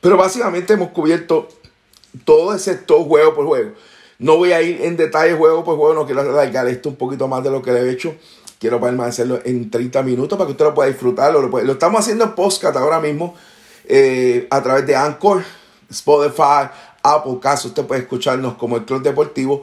pero 0.00 0.16
básicamente 0.16 0.72
hemos 0.72 0.90
cubierto 0.90 1.48
todo 2.24 2.56
todo 2.86 3.04
juego 3.04 3.34
por 3.34 3.46
juego. 3.46 3.72
No 4.18 4.36
voy 4.36 4.52
a 4.52 4.62
ir 4.62 4.80
en 4.82 4.96
detalle 4.96 5.34
juego 5.34 5.64
por 5.64 5.76
juego, 5.76 5.92
no 5.92 6.06
quiero 6.06 6.22
alargar 6.22 6.66
esto 6.68 6.88
un 6.88 6.96
poquito 6.96 7.28
más 7.28 7.44
de 7.44 7.50
lo 7.50 7.60
que 7.60 7.72
le 7.72 7.80
he 7.80 7.90
hecho. 7.90 8.14
Quiero 8.58 8.80
hacerlo 9.02 9.40
en 9.44 9.70
30 9.70 10.02
minutos 10.02 10.38
para 10.38 10.46
que 10.46 10.52
usted 10.52 10.64
lo 10.64 10.74
pueda 10.74 10.88
disfrutar. 10.88 11.30
Lo, 11.30 11.42
lo 11.42 11.72
estamos 11.72 12.00
haciendo 12.00 12.24
en 12.24 12.34
podcast 12.34 12.74
ahora 12.76 13.00
mismo 13.00 13.34
eh, 13.88 14.46
a 14.50 14.62
través 14.62 14.86
de 14.86 14.96
Anchor, 14.96 15.44
Spotify, 15.90 16.68
Apple 17.02 17.38
Caso. 17.40 17.68
Usted 17.68 17.84
puede 17.84 18.02
escucharnos 18.02 18.54
como 18.54 18.76
el 18.76 18.84
Club 18.84 19.02
Deportivo. 19.02 19.62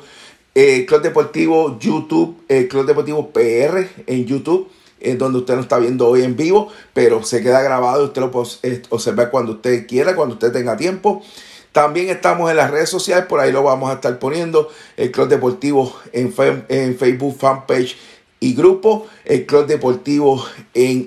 Eh, 0.56 0.86
Club 0.86 1.02
Deportivo 1.02 1.80
YouTube, 1.80 2.44
el 2.48 2.68
Club 2.68 2.86
Deportivo 2.86 3.32
PR 3.32 3.88
en 4.06 4.26
YouTube, 4.26 4.70
es 5.00 5.18
donde 5.18 5.40
usted 5.40 5.56
lo 5.56 5.62
está 5.62 5.80
viendo 5.80 6.08
hoy 6.08 6.24
en 6.24 6.36
vivo, 6.36 6.70
pero 6.94 7.24
se 7.24 7.42
queda 7.42 7.62
grabado 7.62 8.04
y 8.04 8.06
usted 8.06 8.22
lo 8.22 8.32
puede 8.32 8.50
eh, 8.62 8.82
observar 8.90 9.32
cuando 9.32 9.54
usted 9.54 9.88
quiera, 9.88 10.16
cuando 10.16 10.36
usted 10.36 10.52
tenga 10.52 10.78
tiempo. 10.78 11.24
También 11.72 12.10
estamos 12.10 12.52
en 12.52 12.58
las 12.58 12.70
redes 12.70 12.90
sociales, 12.90 13.26
por 13.26 13.40
ahí 13.40 13.52
lo 13.52 13.64
vamos 13.64 13.90
a 13.90 13.96
estar 13.96 14.20
poniendo. 14.20 14.70
El 14.96 15.12
Club 15.12 15.28
Deportivo 15.28 15.92
en, 16.12 16.32
en 16.70 16.98
Facebook, 16.98 17.36
fanpage 17.40 17.98
y 18.44 18.54
grupo. 18.54 19.08
El 19.24 19.46
Club 19.46 19.68
Deportivo 19.68 20.44
en, 20.74 21.06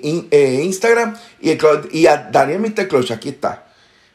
Instagram. 0.63 1.15
Y, 1.39 1.51
el 1.51 1.57
Club, 1.57 1.87
y 1.91 2.07
a 2.07 2.29
Daniel 2.31 2.59
Mr. 2.61 2.87
Clutch, 2.87 3.11
aquí 3.11 3.29
está. 3.29 3.67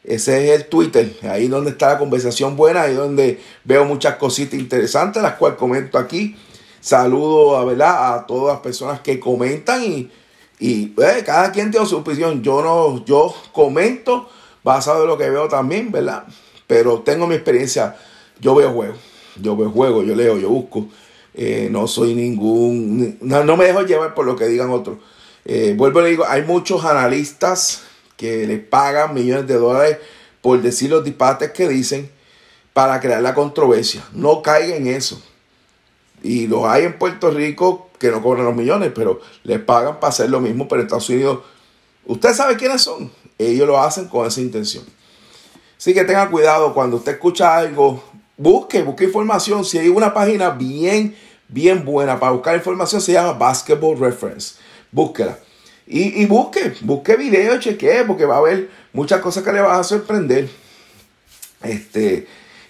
Ese 0.03 0.45
es 0.53 0.59
el 0.59 0.67
Twitter, 0.67 1.15
ahí 1.23 1.47
donde 1.47 1.71
está 1.71 1.93
la 1.93 1.97
conversación 1.97 2.57
buena, 2.57 2.81
ahí 2.81 2.93
donde 2.93 3.39
veo 3.63 3.85
muchas 3.85 4.17
cositas 4.17 4.59
interesantes, 4.59 5.23
las 5.23 5.35
cuales 5.35 5.57
comento 5.57 5.97
aquí. 5.97 6.35
Saludo 6.81 7.55
a, 7.55 7.63
¿verdad? 7.63 8.13
a 8.13 8.27
todas 8.27 8.55
las 8.55 8.61
personas 8.61 8.99
que 8.99 9.17
comentan 9.17 9.81
y, 9.81 10.11
y 10.59 10.93
eh, 10.97 11.23
cada 11.25 11.53
quien 11.53 11.71
tiene 11.71 11.85
su 11.85 11.95
opinión. 11.95 12.43
Yo 12.43 12.61
no, 12.61 13.05
yo 13.05 13.33
comento 13.53 14.27
basado 14.61 15.03
en 15.03 15.07
lo 15.07 15.17
que 15.17 15.29
veo 15.29 15.47
también, 15.47 15.89
¿verdad? 15.89 16.25
Pero 16.67 16.99
tengo 16.99 17.25
mi 17.25 17.35
experiencia, 17.35 17.95
yo 18.41 18.55
veo 18.55 18.73
juegos, 18.73 18.97
yo 19.39 19.55
veo 19.55 19.69
juegos, 19.69 20.05
yo 20.05 20.13
leo, 20.13 20.37
yo 20.37 20.49
busco. 20.49 20.89
Eh, 21.35 21.67
no 21.71 21.87
soy 21.87 22.13
ningún, 22.13 23.17
no, 23.21 23.57
me 23.57 23.65
dejo 23.65 23.81
llevar 23.81 24.13
por 24.13 24.25
lo 24.25 24.35
que 24.35 24.47
digan 24.47 24.69
otros. 24.69 24.97
Eh, 25.45 25.73
vuelvo 25.75 26.01
y 26.01 26.03
le 26.03 26.09
digo, 26.09 26.25
hay 26.27 26.43
muchos 26.43 26.85
analistas 26.85 27.83
que 28.17 28.47
le 28.47 28.57
pagan 28.59 29.13
millones 29.13 29.47
de 29.47 29.55
dólares 29.55 29.97
por 30.41 30.61
decir 30.61 30.89
los 30.89 31.03
disparates 31.03 31.51
que 31.51 31.67
dicen 31.67 32.09
para 32.73 32.99
crear 32.99 33.21
la 33.21 33.33
controversia. 33.33 34.03
No 34.13 34.41
caiga 34.41 34.75
en 34.75 34.87
eso. 34.87 35.21
Y 36.21 36.47
los 36.47 36.65
hay 36.65 36.85
en 36.85 36.97
Puerto 36.97 37.31
Rico 37.31 37.89
que 37.99 38.11
no 38.11 38.21
cobran 38.21 38.45
los 38.45 38.55
millones, 38.55 38.91
pero 38.93 39.21
les 39.43 39.59
pagan 39.59 39.99
para 39.99 40.09
hacer 40.09 40.29
lo 40.29 40.39
mismo, 40.39 40.67
pero 40.67 40.81
Estados 40.81 41.09
Unidos, 41.09 41.39
usted 42.05 42.33
sabe 42.33 42.57
quiénes 42.57 42.81
son. 42.81 43.11
Ellos 43.37 43.67
lo 43.67 43.79
hacen 43.79 44.07
con 44.07 44.27
esa 44.27 44.41
intención. 44.41 44.83
Así 45.77 45.93
que 45.93 46.03
tenga 46.03 46.29
cuidado 46.29 46.73
cuando 46.73 46.97
usted 46.97 47.13
escucha 47.13 47.57
algo, 47.57 48.03
busque, 48.37 48.83
busque 48.83 49.05
información. 49.05 49.65
Si 49.65 49.77
hay 49.77 49.89
una 49.89 50.13
página 50.13 50.51
bien, 50.51 51.15
bien 51.53 51.85
buena 51.85 52.19
para 52.19 52.31
buscar 52.31 52.55
información, 52.55 53.01
se 53.01 53.13
llama 53.13 53.33
Basketball 53.33 53.99
Reference. 53.99 54.55
Búsquela. 54.91 55.37
Y, 55.85 56.21
y 56.21 56.25
busque, 56.25 56.73
busque 56.81 57.15
video, 57.15 57.59
chequee, 57.59 58.03
porque 58.05 58.25
va 58.25 58.35
a 58.35 58.39
haber 58.39 58.69
muchas 58.93 59.21
cosas 59.21 59.43
que 59.43 59.51
le 59.51 59.61
van 59.61 59.79
a 59.79 59.83
sorprender. 59.83 60.49
Este, 61.61 62.27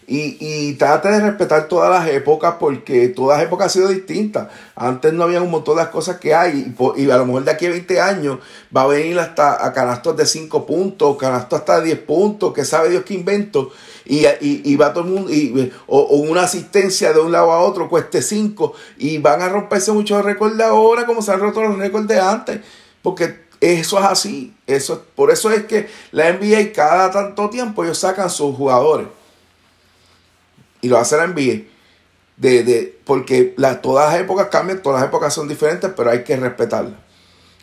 y, 0.07 0.37
y 0.39 0.73
trate 0.73 1.09
de 1.09 1.19
respetar 1.21 1.67
todas 1.67 1.89
las 1.89 2.13
épocas 2.13 2.55
porque 2.59 3.07
todas 3.09 3.37
las 3.37 3.47
épocas 3.47 3.65
han 3.65 3.69
sido 3.69 3.87
distintas. 3.89 4.49
Antes 4.75 5.13
no 5.13 5.23
había 5.23 5.41
un 5.41 5.51
montón 5.51 5.77
de 5.77 5.83
las 5.83 5.91
cosas 5.91 6.17
que 6.17 6.33
hay 6.33 6.73
y, 6.97 7.09
a 7.09 7.17
lo 7.17 7.25
mejor 7.25 7.45
de 7.45 7.51
aquí 7.51 7.65
a 7.67 7.69
20 7.69 8.01
años 8.01 8.39
va 8.75 8.83
a 8.83 8.87
venir 8.87 9.17
hasta 9.19 9.65
a 9.65 9.71
canastos 9.73 10.17
de 10.17 10.25
5 10.25 10.65
puntos, 10.65 11.17
canastos 11.17 11.59
hasta 11.59 11.81
10 11.81 11.99
puntos, 11.99 12.53
que 12.53 12.65
sabe 12.65 12.89
Dios 12.89 13.03
qué 13.05 13.13
invento. 13.13 13.71
Y, 14.05 14.25
y, 14.41 14.75
va 14.75 14.91
todo 14.91 15.05
el 15.05 15.09
mundo, 15.11 15.31
y, 15.31 15.71
o, 15.87 16.01
una 16.17 16.43
asistencia 16.43 17.13
de 17.13 17.21
un 17.21 17.31
lado 17.31 17.51
a 17.51 17.61
otro 17.61 17.87
cueste 17.87 18.21
5 18.21 18.73
y 18.97 19.17
van 19.17 19.41
a 19.41 19.47
romperse 19.47 19.93
muchos 19.93 20.23
récords 20.25 20.59
ahora 20.59 21.05
como 21.05 21.21
se 21.21 21.31
han 21.31 21.39
roto 21.39 21.61
los 21.61 21.77
récords 21.77 22.07
de 22.07 22.19
antes. 22.19 22.59
Porque 23.01 23.43
eso 23.61 23.97
es 23.99 24.05
así. 24.05 24.53
Eso, 24.67 25.05
por 25.15 25.31
eso 25.31 25.51
es 25.51 25.63
que 25.65 25.87
la 26.11 26.31
NBA 26.33 26.73
cada 26.73 27.11
tanto 27.11 27.49
tiempo 27.49 27.83
ellos 27.83 27.97
sacan 27.97 28.29
sus 28.29 28.55
jugadores 28.55 29.07
y 30.81 30.89
lo 30.89 30.97
hace 30.99 31.17
la 31.17 31.27
NBA. 31.27 31.63
De, 32.35 32.63
de, 32.63 32.99
porque 33.05 33.55
todas 33.81 34.11
las 34.11 34.21
épocas 34.21 34.47
cambian, 34.47 34.81
todas 34.81 34.99
las 34.99 35.09
épocas 35.09 35.33
son 35.33 35.47
diferentes, 35.47 35.89
pero 35.95 36.11
hay 36.11 36.23
que 36.23 36.35
respetarlas. 36.35 36.99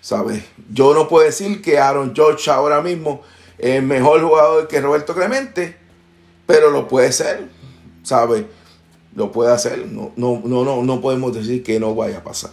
¿Sabes? 0.00 0.42
Yo 0.72 0.94
no 0.94 1.07
puedo 1.07 1.26
decir 1.26 1.61
que 1.61 1.79
Aaron 1.79 2.14
George 2.14 2.50
ahora 2.50 2.81
mismo 2.81 3.20
es 3.59 3.83
mejor 3.83 4.22
jugador 4.22 4.68
que 4.68 4.81
Roberto 4.81 5.14
Clemente, 5.14 5.76
pero 6.50 6.70
lo 6.70 6.88
puede 6.88 7.12
ser. 7.12 7.48
¿Sabes? 8.02 8.44
Lo 9.14 9.30
puede 9.30 9.52
hacer. 9.52 9.86
No, 9.86 10.10
no, 10.16 10.42
no, 10.44 10.64
no, 10.64 10.82
no 10.82 11.00
podemos 11.00 11.32
decir 11.32 11.62
que 11.62 11.78
no 11.78 11.94
vaya 11.94 12.18
a 12.18 12.24
pasar. 12.24 12.50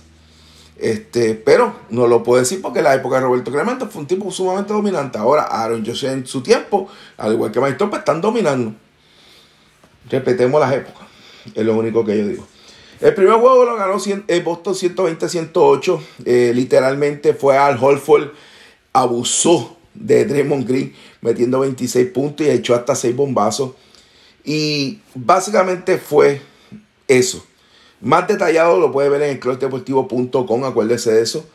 Este, 0.77 1.33
pero 1.33 1.73
no 1.89 2.05
lo 2.05 2.21
puedo 2.21 2.39
decir 2.39 2.61
porque 2.61 2.83
la 2.83 2.93
época 2.93 3.15
de 3.15 3.23
Roberto 3.23 3.51
Clemente 3.51 3.87
fue 3.87 4.01
un 4.01 4.07
tipo 4.07 4.31
sumamente 4.31 4.71
dominante. 4.71 5.17
Ahora 5.17 5.43
Aaron 5.43 5.83
George 5.83 6.11
en 6.11 6.27
su 6.27 6.41
tiempo, 6.41 6.87
al 7.17 7.33
igual 7.33 7.51
que 7.51 7.59
Mike 7.59 7.77
pues 7.77 7.99
están 7.99 8.21
dominando. 8.21 8.73
Repetemos 10.11 10.61
las 10.61 10.73
épocas. 10.73 11.07
Es 11.55 11.65
lo 11.65 11.75
único 11.75 12.05
que 12.05 12.19
yo 12.19 12.27
digo. 12.27 12.47
El 13.01 13.15
primer 13.15 13.39
juego 13.39 13.65
lo 13.65 13.75
ganó 13.75 13.97
eh, 14.27 14.41
Boston 14.41 14.75
120-108. 14.75 15.99
Eh, 16.25 16.51
literalmente 16.53 17.33
fue 17.33 17.57
al 17.57 17.83
Holford. 17.83 18.29
Abusó 18.93 19.77
de 19.95 20.25
Draymond 20.25 20.67
Green 20.67 20.93
metiendo 21.21 21.59
26 21.59 22.11
puntos 22.11 22.45
y 22.45 22.49
echó 22.49 22.75
hasta 22.75 22.95
6 22.95 23.15
bombazos. 23.15 23.71
Y 24.47 25.01
básicamente 25.13 25.97
fue 25.97 26.41
eso. 27.09 27.45
Más 27.99 28.29
detallado 28.29 28.79
lo 28.79 28.93
puede 28.93 29.09
ver 29.09 29.21
en 29.23 29.31
el 29.31 29.39
crossdeportivo.com, 29.41 30.63
acuérdese 30.63 31.11
de 31.11 31.21
eso. 31.21 31.45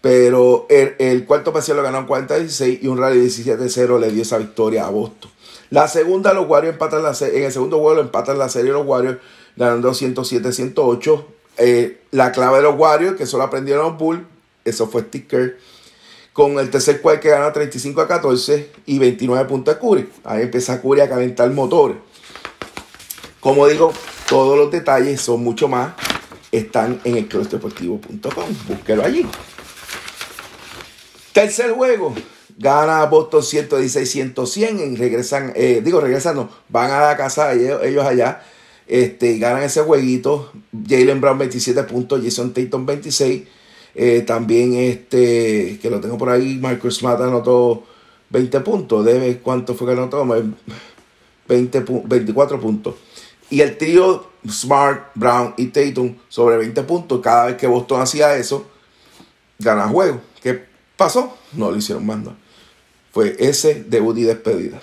Pero 0.00 0.68
el, 0.70 1.26
cuarto 1.26 1.52
parcial 1.52 1.76
lo 1.76 1.82
ganó 1.82 1.98
en 1.98 2.06
40-16 2.06 2.78
y 2.82 2.86
un 2.86 2.98
rally 2.98 3.26
17-0 3.26 3.98
le 3.98 4.12
dio 4.12 4.22
esa 4.22 4.38
victoria 4.38 4.86
a 4.86 4.90
Boston. 4.90 5.28
La 5.70 5.88
segunda, 5.88 6.32
los 6.32 6.48
Warriors 6.48 6.74
empatan 6.74 7.02
la 7.02 7.14
serie. 7.14 7.40
En 7.40 7.46
el 7.46 7.52
segundo 7.52 7.80
juego 7.80 8.00
empatan 8.00 8.38
la 8.38 8.48
serie 8.48 8.70
los 8.70 8.86
Warriors, 8.86 9.18
ganando 9.56 9.90
107-108. 9.90 11.24
Eh, 11.58 12.00
la 12.12 12.30
clave 12.30 12.58
de 12.58 12.62
los 12.62 12.78
Warriors, 12.78 13.16
que 13.16 13.26
solo 13.26 13.42
aprendieron 13.42 13.86
los 13.86 13.98
Bulls, 13.98 14.22
eso 14.64 14.86
fue 14.86 15.02
sticker. 15.02 15.58
Con 16.32 16.60
el 16.60 16.70
tercer 16.70 17.00
cual 17.00 17.18
que 17.18 17.30
gana 17.30 17.52
35 17.52 18.00
a 18.00 18.06
14 18.06 18.70
y 18.86 19.00
29 19.00 19.48
puntos 19.48 19.74
de 19.74 19.80
Curry. 19.80 20.08
Ahí 20.22 20.42
empieza 20.42 20.80
Curry 20.80 21.00
a 21.00 21.08
calentar 21.08 21.50
motores. 21.50 21.96
Como 23.40 23.66
digo, 23.66 23.92
todos 24.28 24.58
los 24.58 24.70
detalles 24.70 25.20
son 25.20 25.42
mucho 25.42 25.66
más. 25.66 25.94
Están 26.52 27.00
en 27.04 27.16
el 27.16 27.28
crossdeportivo.com. 27.28 28.44
Búsquelo 28.68 29.04
allí. 29.04 29.26
Tercer 31.32 31.72
juego. 31.72 32.14
Gana 32.60 33.06
Boston 33.06 33.40
116-100 33.40 34.98
regresan, 34.98 35.52
eh, 35.56 35.80
digo 35.82 35.98
regresando, 35.98 36.50
van 36.68 36.90
a 36.90 37.00
la 37.00 37.16
casa 37.16 37.54
ellos, 37.54 38.04
allá, 38.04 38.42
este, 38.86 39.38
ganan 39.38 39.62
ese 39.62 39.80
jueguito, 39.80 40.52
Jalen 40.86 41.22
Brown 41.22 41.38
27 41.38 41.84
puntos, 41.84 42.20
Jason 42.22 42.52
Tatum 42.52 42.84
26, 42.84 43.44
eh, 43.94 44.20
también 44.26 44.74
este, 44.74 45.78
que 45.80 45.88
lo 45.88 46.00
tengo 46.00 46.18
por 46.18 46.28
ahí, 46.28 46.58
Marcus 46.58 46.98
Smart 46.98 47.22
anotó 47.22 47.84
20 48.28 48.60
puntos, 48.60 49.06
debe 49.06 49.38
cuánto 49.38 49.74
fue 49.74 49.86
que 49.86 49.92
anotó, 49.94 50.26
20, 51.48 51.84
24 52.04 52.60
puntos. 52.60 52.94
Y 53.50 53.60
el 53.60 53.76
trío 53.76 54.26
Smart, 54.48 55.10
Brown 55.14 55.54
y 55.56 55.66
Tatum 55.66 56.16
sobre 56.28 56.56
20 56.56 56.82
puntos, 56.84 57.20
cada 57.20 57.46
vez 57.46 57.56
que 57.56 57.66
Boston 57.66 58.00
hacía 58.00 58.34
eso, 58.36 58.66
gana 59.58 59.88
juego. 59.88 60.20
¿Qué 60.42 60.64
pasó? 60.96 61.36
No 61.52 61.70
lo 61.70 61.76
hicieron 61.76 62.06
más, 62.06 62.18
fue 63.12 63.36
ese 63.38 63.84
debut 63.84 64.16
y 64.18 64.22
despedida. 64.22 64.80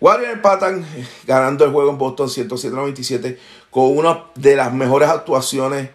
Warriors 0.00 0.34
empatan 0.34 0.86
ganando 1.26 1.64
el 1.64 1.72
juego 1.72 1.90
en 1.90 1.98
Boston 1.98 2.28
107-97 2.28 3.36
con 3.70 3.96
una 3.96 4.26
de 4.34 4.56
las 4.56 4.72
mejores 4.72 5.08
actuaciones 5.08 5.90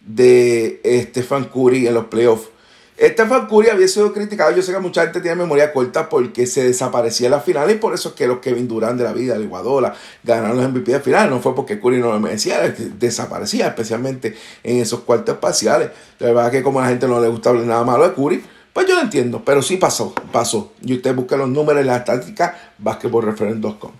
de 0.00 0.80
Stephen 1.10 1.44
Curry 1.44 1.86
en 1.86 1.94
los 1.94 2.06
playoffs. 2.06 2.48
Stephen 2.96 3.46
Curry 3.46 3.70
había 3.70 3.88
sido 3.88 4.12
criticado, 4.12 4.54
yo 4.54 4.62
sé 4.62 4.72
que 4.72 4.78
mucha 4.78 5.02
gente 5.02 5.20
tiene 5.20 5.36
memoria 5.36 5.72
corta 5.72 6.08
porque 6.08 6.46
se 6.46 6.62
desaparecía 6.62 7.26
en 7.26 7.32
la 7.32 7.40
final 7.40 7.68
y 7.70 7.74
por 7.74 7.92
eso 7.92 8.10
es 8.10 8.14
que 8.14 8.28
los 8.28 8.38
Kevin 8.38 8.68
Durant 8.68 8.96
de 8.96 9.02
la 9.02 9.12
vida, 9.12 9.34
el 9.34 9.42
Iguadola, 9.42 9.94
ganaron 10.22 10.56
los 10.56 10.68
MVP 10.68 10.92
de 10.92 11.00
final. 11.00 11.28
No 11.28 11.40
fue 11.40 11.56
porque 11.56 11.80
Curry 11.80 11.98
no 11.98 12.12
lo 12.12 12.20
merecía, 12.20 12.60
desaparecía, 12.98 13.68
especialmente 13.68 14.36
en 14.62 14.78
esos 14.78 15.00
cuartos 15.00 15.38
parciales. 15.38 15.90
La 16.20 16.28
verdad 16.28 16.46
es 16.46 16.52
que 16.52 16.62
como 16.62 16.78
a 16.78 16.84
la 16.84 16.90
gente 16.90 17.08
no 17.08 17.20
le 17.20 17.28
gusta 17.28 17.50
hablar 17.50 17.64
nada 17.66 17.82
malo 17.82 18.08
de 18.08 18.14
Curry, 18.14 18.44
pues 18.72 18.86
yo 18.86 18.94
lo 18.94 19.00
entiendo, 19.00 19.42
pero 19.44 19.60
sí 19.60 19.76
pasó, 19.76 20.14
pasó. 20.32 20.72
Y 20.80 20.94
usted 20.94 21.14
busca 21.16 21.36
los 21.36 21.48
números 21.48 21.80
en 21.80 21.88
la 21.88 21.96
estática, 21.96 22.72
basketballreference.com. 22.78 23.90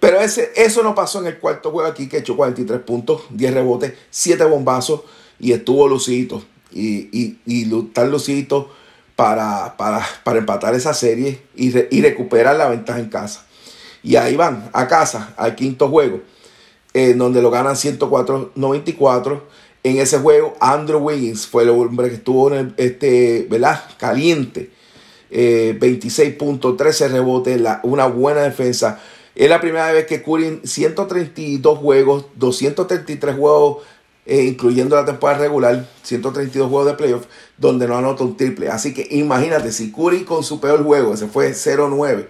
Pero 0.00 0.20
ese, 0.20 0.50
eso 0.54 0.82
no 0.82 0.94
pasó 0.94 1.20
en 1.20 1.26
el 1.26 1.38
cuarto 1.38 1.70
juego 1.70 1.88
aquí, 1.88 2.08
que 2.08 2.18
echó 2.18 2.36
43 2.36 2.80
puntos, 2.80 3.22
10 3.30 3.54
rebotes, 3.54 3.94
7 4.10 4.44
bombazos 4.44 5.02
y 5.38 5.52
estuvo 5.52 5.88
lucidito. 5.88 6.42
Y, 6.72 7.08
y, 7.12 7.38
y 7.46 7.64
lucidito 7.66 8.70
para, 9.16 9.76
para, 9.76 10.06
para, 10.24 10.38
empatar 10.38 10.74
esa 10.74 10.94
serie 10.94 11.42
y, 11.54 11.76
y, 11.94 12.00
recuperar 12.00 12.56
la 12.56 12.68
ventaja 12.68 13.00
en 13.00 13.08
casa. 13.08 13.44
Y 14.02 14.16
ahí 14.16 14.36
van, 14.36 14.70
a 14.72 14.88
casa, 14.88 15.34
al 15.36 15.56
quinto 15.56 15.88
juego, 15.88 16.20
en 16.94 17.18
donde 17.18 17.42
lo 17.42 17.50
ganan 17.50 17.74
104-94 17.74 19.40
en 19.82 19.98
ese 19.98 20.18
juego, 20.18 20.54
Andrew 20.60 21.00
Wiggins 21.00 21.46
fue 21.46 21.62
el 21.62 21.70
hombre 21.70 22.10
que 22.10 22.16
estuvo 22.16 22.52
en 22.52 22.58
el, 22.58 22.74
este, 22.76 23.46
¿verdad? 23.48 23.82
caliente. 23.98 24.70
26 25.30 26.34
puntos, 26.34 26.76
13 26.76 27.08
rebotes, 27.08 27.60
una 27.84 28.06
buena 28.06 28.42
defensa. 28.42 29.00
Es 29.34 29.48
la 29.48 29.60
primera 29.60 29.92
vez 29.92 30.06
que 30.06 30.22
Curry 30.22 30.60
132 30.64 31.78
juegos, 31.78 32.26
233 32.34 33.36
juegos, 33.36 33.84
eh, 34.30 34.44
incluyendo 34.44 34.94
la 34.94 35.04
temporada 35.04 35.40
regular, 35.40 35.88
132 36.04 36.70
juegos 36.70 36.86
de 36.86 36.94
playoff, 36.94 37.26
donde 37.58 37.88
no 37.88 37.98
anota 37.98 38.22
un 38.22 38.36
triple. 38.36 38.68
Así 38.68 38.94
que 38.94 39.04
imagínate, 39.10 39.72
si 39.72 39.90
Curry 39.90 40.22
con 40.22 40.44
su 40.44 40.60
peor 40.60 40.84
juego, 40.84 41.14
ese 41.14 41.26
fue 41.26 41.50
0-9 41.50 42.28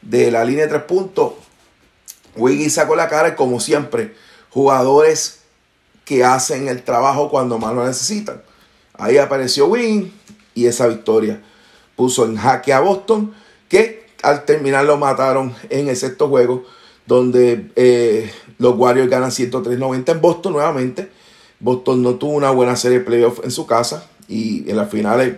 de 0.00 0.30
la 0.30 0.44
línea 0.44 0.66
de 0.66 0.70
3 0.70 0.84
puntos, 0.84 1.32
Wiggins 2.36 2.74
sacó 2.74 2.94
la 2.94 3.08
cara 3.08 3.30
y 3.30 3.34
como 3.34 3.58
siempre, 3.58 4.14
jugadores 4.50 5.40
que 6.04 6.22
hacen 6.22 6.68
el 6.68 6.84
trabajo 6.84 7.28
cuando 7.28 7.58
más 7.58 7.74
lo 7.74 7.84
necesitan. 7.84 8.42
Ahí 8.94 9.18
apareció 9.18 9.66
Win 9.66 10.12
y 10.54 10.66
esa 10.66 10.86
victoria 10.86 11.42
puso 11.96 12.26
en 12.26 12.36
jaque 12.36 12.72
a 12.72 12.78
Boston, 12.78 13.34
que 13.68 14.06
al 14.22 14.44
terminar 14.44 14.84
lo 14.84 14.98
mataron 14.98 15.52
en 15.68 15.88
el 15.88 15.96
sexto 15.96 16.28
juego, 16.28 16.64
donde 17.06 17.72
eh, 17.74 18.32
los 18.58 18.76
Warriors 18.76 19.10
ganan 19.10 19.30
103-90 19.30 20.12
en 20.12 20.20
Boston 20.20 20.52
nuevamente. 20.52 21.19
Boston 21.60 22.02
no 22.02 22.16
tuvo 22.16 22.32
una 22.32 22.50
buena 22.50 22.74
serie 22.76 22.98
de 22.98 23.04
playoffs 23.04 23.44
en 23.44 23.50
su 23.50 23.66
casa 23.66 24.08
y 24.28 24.68
en 24.68 24.76
las 24.76 24.90
finales 24.90 25.36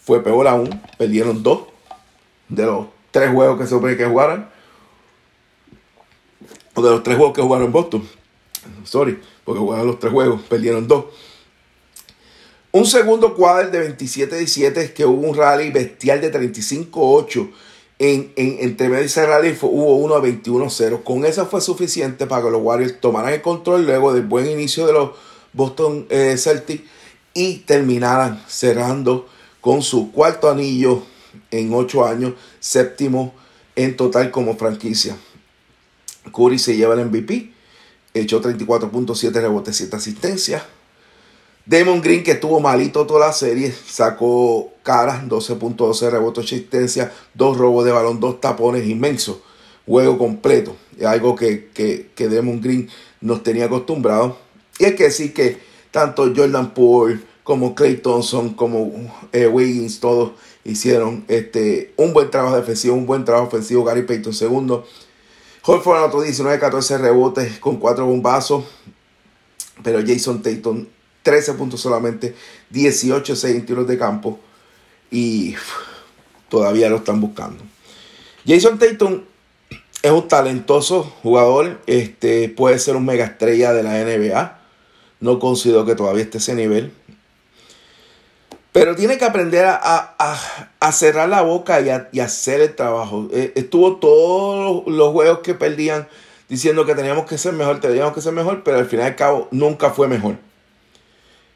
fue 0.00 0.22
peor 0.22 0.46
aún. 0.46 0.80
Perdieron 0.98 1.42
dos 1.42 1.64
de 2.48 2.64
los 2.64 2.86
tres 3.10 3.32
juegos 3.32 3.58
que 3.58 3.64
se 3.64 3.70
supone 3.70 3.96
que 3.96 4.06
jugaran. 4.06 4.50
O 6.74 6.82
de 6.82 6.90
los 6.90 7.02
tres 7.02 7.16
juegos 7.16 7.34
que 7.34 7.42
jugaron 7.42 7.72
Boston. 7.72 8.06
Sorry 8.84 9.18
porque 9.46 9.60
jugaron 9.60 9.86
los 9.86 10.00
tres 10.00 10.12
juegos, 10.12 10.42
perdieron 10.42 10.86
dos. 10.88 11.06
Un 12.72 12.84
segundo 12.84 13.34
cuadro 13.34 13.70
de 13.70 13.96
27-17 13.96 14.92
que 14.92 15.06
hubo 15.06 15.26
un 15.26 15.36
rally 15.36 15.70
bestial 15.70 16.20
de 16.20 16.32
35-8 16.32 17.50
en, 18.00 18.32
en, 18.36 18.58
entre 18.60 18.88
medio 18.88 19.04
y 19.04 19.08
cerrar 19.08 19.42
hubo 19.62 19.96
uno 19.96 20.16
a 20.16 20.20
21-0. 20.20 21.04
Con 21.04 21.24
eso 21.24 21.46
fue 21.46 21.60
suficiente 21.60 22.26
para 22.26 22.42
que 22.42 22.50
los 22.50 22.60
Warriors 22.60 23.00
tomaran 23.00 23.32
el 23.32 23.40
control 23.40 23.86
luego 23.86 24.12
del 24.12 24.26
buen 24.26 24.50
inicio 24.50 24.84
de 24.86 24.92
los 24.92 25.10
Boston 25.56 26.06
eh, 26.10 26.36
Celtics 26.38 26.84
y 27.34 27.58
terminaran 27.58 28.42
cerrando 28.46 29.26
con 29.60 29.82
su 29.82 30.12
cuarto 30.12 30.48
anillo 30.48 31.02
en 31.50 31.74
ocho 31.74 32.06
años, 32.06 32.34
séptimo 32.60 33.34
en 33.74 33.96
total 33.96 34.30
como 34.30 34.56
franquicia. 34.56 35.16
Curry 36.32 36.58
se 36.58 36.76
lleva 36.76 36.94
el 36.94 37.06
MVP, 37.06 37.52
echó 38.14 38.40
34.7 38.40 39.32
rebotes, 39.32 39.76
7 39.76 39.96
asistencias. 39.96 40.62
Damon 41.64 42.00
Green, 42.00 42.22
que 42.22 42.32
estuvo 42.32 42.60
malito 42.60 43.06
toda 43.06 43.26
la 43.26 43.32
serie, 43.32 43.72
sacó 43.72 44.72
caras, 44.84 45.24
12.12 45.24 46.10
rebotes, 46.10 46.44
asistencia, 46.44 47.12
dos 47.34 47.58
robos 47.58 47.84
de 47.84 47.90
balón, 47.90 48.20
dos 48.20 48.40
tapones 48.40 48.86
inmensos. 48.86 49.38
Juego 49.84 50.16
completo. 50.16 50.76
Algo 51.04 51.34
que, 51.34 51.70
que, 51.74 52.10
que 52.14 52.28
Demon 52.28 52.60
Green 52.60 52.88
nos 53.20 53.42
tenía 53.42 53.64
acostumbrado. 53.64 54.45
Y 54.78 54.84
hay 54.84 54.94
que 54.94 55.04
decir 55.04 55.32
que 55.32 55.58
tanto 55.90 56.32
Jordan 56.34 56.74
Poole 56.74 57.20
como 57.42 57.74
Clay 57.74 57.96
Thompson, 57.98 58.54
como 58.54 58.92
eh, 59.32 59.46
Wiggins, 59.46 60.00
todos 60.00 60.32
hicieron 60.64 61.24
este, 61.28 61.94
un 61.96 62.12
buen 62.12 62.30
trabajo 62.30 62.56
defensivo, 62.56 62.96
un 62.96 63.06
buen 63.06 63.24
trabajo 63.24 63.46
ofensivo. 63.46 63.84
Gary 63.84 64.02
Payton 64.02 64.34
segundo. 64.34 64.86
Holford 65.62 65.98
anotó 65.98 66.22
19, 66.22 66.58
14 66.58 66.98
rebotes 66.98 67.58
con 67.58 67.76
4 67.76 68.04
bombazos. 68.04 68.64
Pero 69.82 70.00
Jason 70.04 70.42
Tatum 70.42 70.86
13 71.26 71.54
puntos 71.54 71.80
solamente, 71.80 72.36
18 72.70 73.34
6 73.34 73.66
tiros 73.66 73.86
de 73.88 73.98
campo 73.98 74.38
y 75.10 75.56
todavía 76.48 76.88
lo 76.88 76.96
están 76.98 77.20
buscando. 77.20 77.64
Jason 78.46 78.78
Tatum 78.78 79.22
es 80.02 80.10
un 80.12 80.28
talentoso 80.28 81.02
jugador, 81.02 81.80
este, 81.88 82.48
puede 82.48 82.78
ser 82.78 82.94
un 82.94 83.04
mega 83.04 83.24
estrella 83.24 83.72
de 83.72 83.82
la 83.82 84.04
NBA. 84.04 84.55
No 85.20 85.38
considero 85.38 85.84
que 85.84 85.94
todavía 85.94 86.24
esté 86.24 86.38
ese 86.38 86.54
nivel. 86.54 86.92
Pero 88.72 88.94
tiene 88.94 89.16
que 89.16 89.24
aprender 89.24 89.64
a, 89.66 90.92
cerrar 90.92 91.28
la 91.28 91.42
boca 91.42 91.80
y, 91.80 91.88
y 92.16 92.20
hacer 92.20 92.60
el 92.60 92.74
trabajo. 92.74 93.28
Eh, 93.32 93.52
estuvo 93.56 93.96
todos 93.96 94.86
los 94.86 95.12
juegos 95.12 95.38
que 95.38 95.54
perdían 95.54 96.06
diciendo 96.48 96.84
que 96.84 96.94
teníamos 96.94 97.26
que 97.26 97.38
ser 97.38 97.54
mejor, 97.54 97.80
teníamos 97.80 98.12
que 98.12 98.20
ser 98.20 98.32
mejor, 98.32 98.62
pero 98.62 98.78
al 98.78 98.86
final 98.86 99.06
y 99.06 99.08
al 99.08 99.16
cabo 99.16 99.48
nunca 99.50 99.90
fue 99.90 100.08
mejor. 100.08 100.36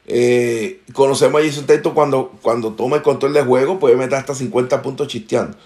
Eh, 0.07 0.81
conocemos 0.93 1.41
a 1.41 1.45
Jason 1.45 1.65
Tatum 1.65 1.93
cuando, 1.93 2.31
cuando 2.41 2.73
toma 2.73 2.97
el 2.97 3.01
control 3.01 3.33
del 3.33 3.45
juego, 3.45 3.79
puede 3.79 3.95
meter 3.95 4.15
hasta 4.15 4.35
50 4.35 4.81
puntos 4.81 5.07
chisteando. 5.07 5.57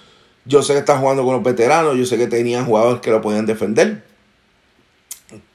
Yo 0.46 0.62
sé 0.62 0.74
que 0.74 0.80
está 0.80 0.98
jugando 0.98 1.24
con 1.24 1.34
los 1.34 1.44
veteranos, 1.44 1.98
yo 1.98 2.06
sé 2.06 2.18
que 2.18 2.28
tenían 2.28 2.66
jugadores 2.66 3.02
que 3.02 3.10
lo 3.10 3.22
podían 3.22 3.46
defender. 3.46 4.04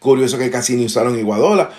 Curioso 0.01 0.37
que 0.39 0.51
casi 0.51 0.75
ni 0.75 0.87
usaron 0.87 1.17
Iguadola. 1.17 1.71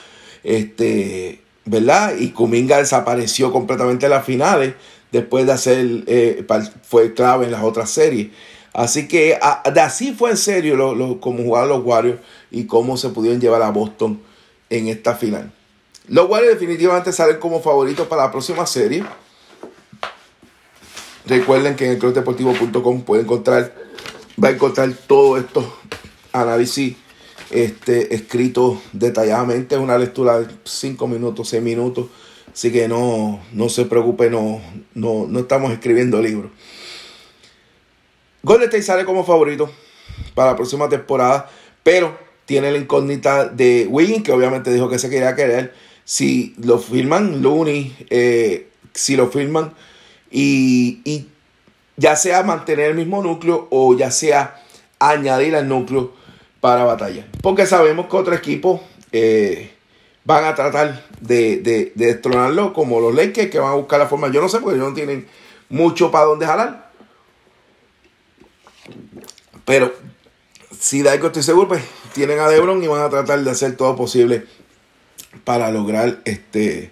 Este, 0.43 1.41
¿verdad? 1.65 2.15
Y 2.17 2.31
Kuminga 2.31 2.77
desapareció 2.77 3.51
completamente 3.51 4.05
en 4.05 4.11
las 4.11 4.25
finales 4.25 4.73
después 5.11 5.45
de 5.45 5.51
hacer, 5.51 6.03
eh, 6.07 6.45
fue 6.83 7.13
clave 7.13 7.45
en 7.45 7.51
las 7.51 7.63
otras 7.63 7.89
series. 7.89 8.29
Así 8.73 9.07
que 9.07 9.37
de 9.73 9.81
así 9.81 10.13
fue 10.13 10.31
en 10.31 10.37
serio 10.37 10.75
lo, 10.75 11.19
como 11.19 11.43
jugaron 11.43 11.69
los 11.69 11.83
Warriors 11.83 12.19
y 12.49 12.65
cómo 12.65 12.95
se 12.95 13.09
pudieron 13.09 13.41
llevar 13.41 13.61
a 13.61 13.69
Boston 13.69 14.21
en 14.69 14.87
esta 14.87 15.15
final. 15.15 15.51
Los 16.07 16.29
Warriors 16.29 16.59
definitivamente 16.59 17.11
salen 17.11 17.37
como 17.37 17.61
favoritos 17.61 18.07
para 18.07 18.23
la 18.23 18.31
próxima 18.31 18.65
serie. 18.65 19.03
Recuerden 21.25 21.75
que 21.75 21.85
en 21.85 21.91
el 21.91 21.99
clubdeportivo.com 21.99 23.01
pueden 23.01 23.25
encontrar, 23.25 23.75
va 24.41 24.47
a 24.47 24.51
encontrar 24.51 24.91
todo 25.07 25.37
esto 25.37 25.77
análisis 26.31 26.95
este, 27.51 28.15
escrito 28.15 28.81
detalladamente. 28.93 29.75
Es 29.75 29.81
una 29.81 29.97
lectura 29.97 30.39
de 30.39 30.47
5 30.63 31.07
minutos, 31.07 31.49
6 31.49 31.61
minutos. 31.61 32.07
Así 32.53 32.71
que 32.71 32.87
no, 32.87 33.39
no 33.53 33.69
se 33.69 33.85
preocupe, 33.85 34.29
no, 34.29 34.61
no, 34.93 35.25
no 35.27 35.39
estamos 35.39 35.71
escribiendo 35.71 36.21
libros. 36.21 36.51
Golden 38.43 38.67
State 38.67 38.83
sale 38.83 39.05
como 39.05 39.23
favorito 39.23 39.71
para 40.33 40.51
la 40.51 40.55
próxima 40.55 40.89
temporada, 40.89 41.49
pero 41.83 42.17
tiene 42.45 42.71
la 42.71 42.77
incógnita 42.77 43.47
de 43.47 43.87
Wiggins, 43.89 44.23
que 44.23 44.31
obviamente 44.31 44.73
dijo 44.73 44.89
que 44.89 44.99
se 44.99 45.09
quería 45.09 45.35
querer 45.35 45.73
si 46.03 46.53
lo 46.61 46.79
firman 46.79 47.41
Looney, 47.41 47.95
eh, 48.09 48.67
si 48.93 49.15
lo 49.15 49.29
firman 49.29 49.73
y, 50.29 51.27
ya 51.97 52.15
sea 52.15 52.41
mantener 52.43 52.91
el 52.91 52.95
mismo 52.95 53.21
núcleo 53.21 53.67
o 53.69 53.95
ya 53.95 54.11
sea 54.11 54.61
añadir 54.99 55.55
al 55.55 55.67
núcleo 55.67 56.13
para 56.61 56.85
batalla. 56.85 57.27
Porque 57.41 57.65
sabemos 57.65 58.07
que 58.07 58.15
otro 58.15 58.33
equipo 58.33 58.81
eh, 59.11 59.71
van 60.23 60.45
a 60.45 60.55
tratar 60.55 61.05
de, 61.19 61.57
de, 61.57 61.91
destronarlo, 61.95 62.71
como 62.71 63.01
los 63.01 63.13
Lakers, 63.13 63.49
que 63.49 63.59
van 63.59 63.71
a 63.71 63.75
buscar 63.75 63.99
la 63.99 64.07
forma. 64.07 64.31
Yo 64.31 64.41
no 64.41 64.47
sé, 64.47 64.59
porque 64.59 64.77
ellos 64.77 64.89
no 64.89 64.95
tienen 64.95 65.27
mucho 65.67 66.11
para 66.11 66.25
dónde 66.25 66.45
jalar. 66.45 66.91
Pero 69.65 69.91
si 70.79 71.01
da 71.01 71.11
algo 71.11 71.27
estoy 71.27 71.43
seguro, 71.43 71.67
pues 71.67 71.83
tienen 72.13 72.39
a 72.39 72.47
Lebron 72.47 72.83
y 72.83 72.87
van 72.87 73.01
a 73.01 73.09
tratar 73.09 73.43
de 73.43 73.51
hacer 73.51 73.75
todo 73.75 73.95
posible 73.95 74.45
para 75.43 75.71
lograr 75.71 76.21
este 76.25 76.91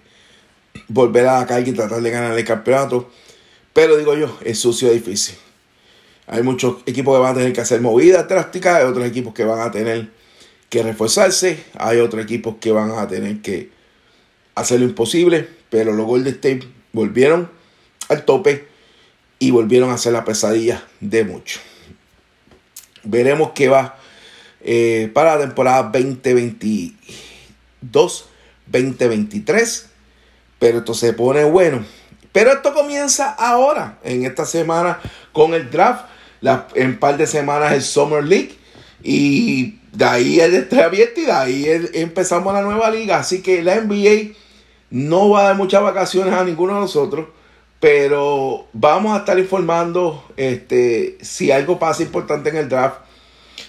volver 0.87 1.27
a 1.27 1.39
la 1.39 1.45
calle 1.45 1.71
y 1.71 1.73
tratar 1.73 2.01
de 2.01 2.09
ganar 2.09 2.37
el 2.37 2.45
campeonato. 2.45 3.09
Pero 3.73 3.97
digo 3.97 4.15
yo, 4.15 4.35
es 4.43 4.59
sucio 4.59 4.91
y 4.91 4.95
difícil. 4.95 5.35
Hay 6.29 6.43
muchos 6.43 6.77
equipos 6.85 7.15
que 7.15 7.21
van 7.21 7.31
a 7.31 7.37
tener 7.37 7.53
que 7.53 7.61
hacer 7.61 7.81
movidas 7.81 8.27
drásticas, 8.27 8.77
hay 8.77 8.85
otros 8.85 9.05
equipos 9.05 9.33
que 9.33 9.43
van 9.43 9.59
a 9.59 9.71
tener 9.71 10.09
que 10.69 10.83
reforzarse, 10.83 11.63
hay 11.77 11.99
otros 11.99 12.23
equipos 12.23 12.55
que 12.61 12.71
van 12.71 12.91
a 12.91 13.07
tener 13.07 13.41
que 13.41 13.71
hacer 14.55 14.79
lo 14.79 14.85
imposible, 14.85 15.49
pero 15.69 15.91
los 15.91 16.05
Golden 16.05 16.35
State 16.35 16.61
volvieron 16.93 17.49
al 18.07 18.23
tope 18.25 18.67
y 19.39 19.51
volvieron 19.51 19.89
a 19.89 19.95
hacer 19.95 20.13
la 20.13 20.23
pesadilla 20.23 20.85
de 20.99 21.25
muchos. 21.25 21.61
Veremos 23.03 23.51
qué 23.55 23.67
va 23.67 23.97
eh, 24.61 25.09
para 25.13 25.35
la 25.35 25.41
temporada 25.41 25.83
2022 25.83 28.29
2023. 28.71 29.87
Pero 30.59 30.79
esto 30.79 30.93
se 30.93 31.13
pone 31.13 31.43
bueno. 31.45 31.85
Pero 32.31 32.51
esto 32.51 32.73
comienza 32.73 33.31
ahora, 33.31 33.97
en 34.03 34.25
esta 34.25 34.45
semana, 34.45 34.99
con 35.31 35.53
el 35.53 35.71
draft. 35.71 36.05
La, 36.41 36.67
en 36.75 36.99
par 36.99 37.17
de 37.17 37.27
semanas 37.27 37.73
el 37.73 37.81
Summer 37.81 38.23
League. 38.23 38.55
Y 39.03 39.79
de 39.93 40.05
ahí 40.05 40.39
el 40.39 40.55
estrella 40.55 40.85
abierto 40.85 41.21
y 41.21 41.25
de 41.25 41.31
ahí 41.31 41.65
empezamos 41.93 42.53
la 42.53 42.61
nueva 42.61 42.89
liga. 42.91 43.17
Así 43.17 43.41
que 43.41 43.63
la 43.63 43.79
NBA 43.81 44.33
no 44.89 45.29
va 45.29 45.41
a 45.41 45.43
dar 45.43 45.55
muchas 45.55 45.81
vacaciones 45.81 46.33
a 46.33 46.43
ninguno 46.43 46.75
de 46.75 46.81
nosotros. 46.81 47.27
Pero 47.79 48.67
vamos 48.73 49.15
a 49.15 49.19
estar 49.19 49.39
informando 49.39 50.25
este, 50.35 51.17
si 51.21 51.51
algo 51.51 51.79
pasa 51.79 52.03
importante 52.03 52.49
en 52.49 52.57
el 52.57 52.67
draft 52.67 52.97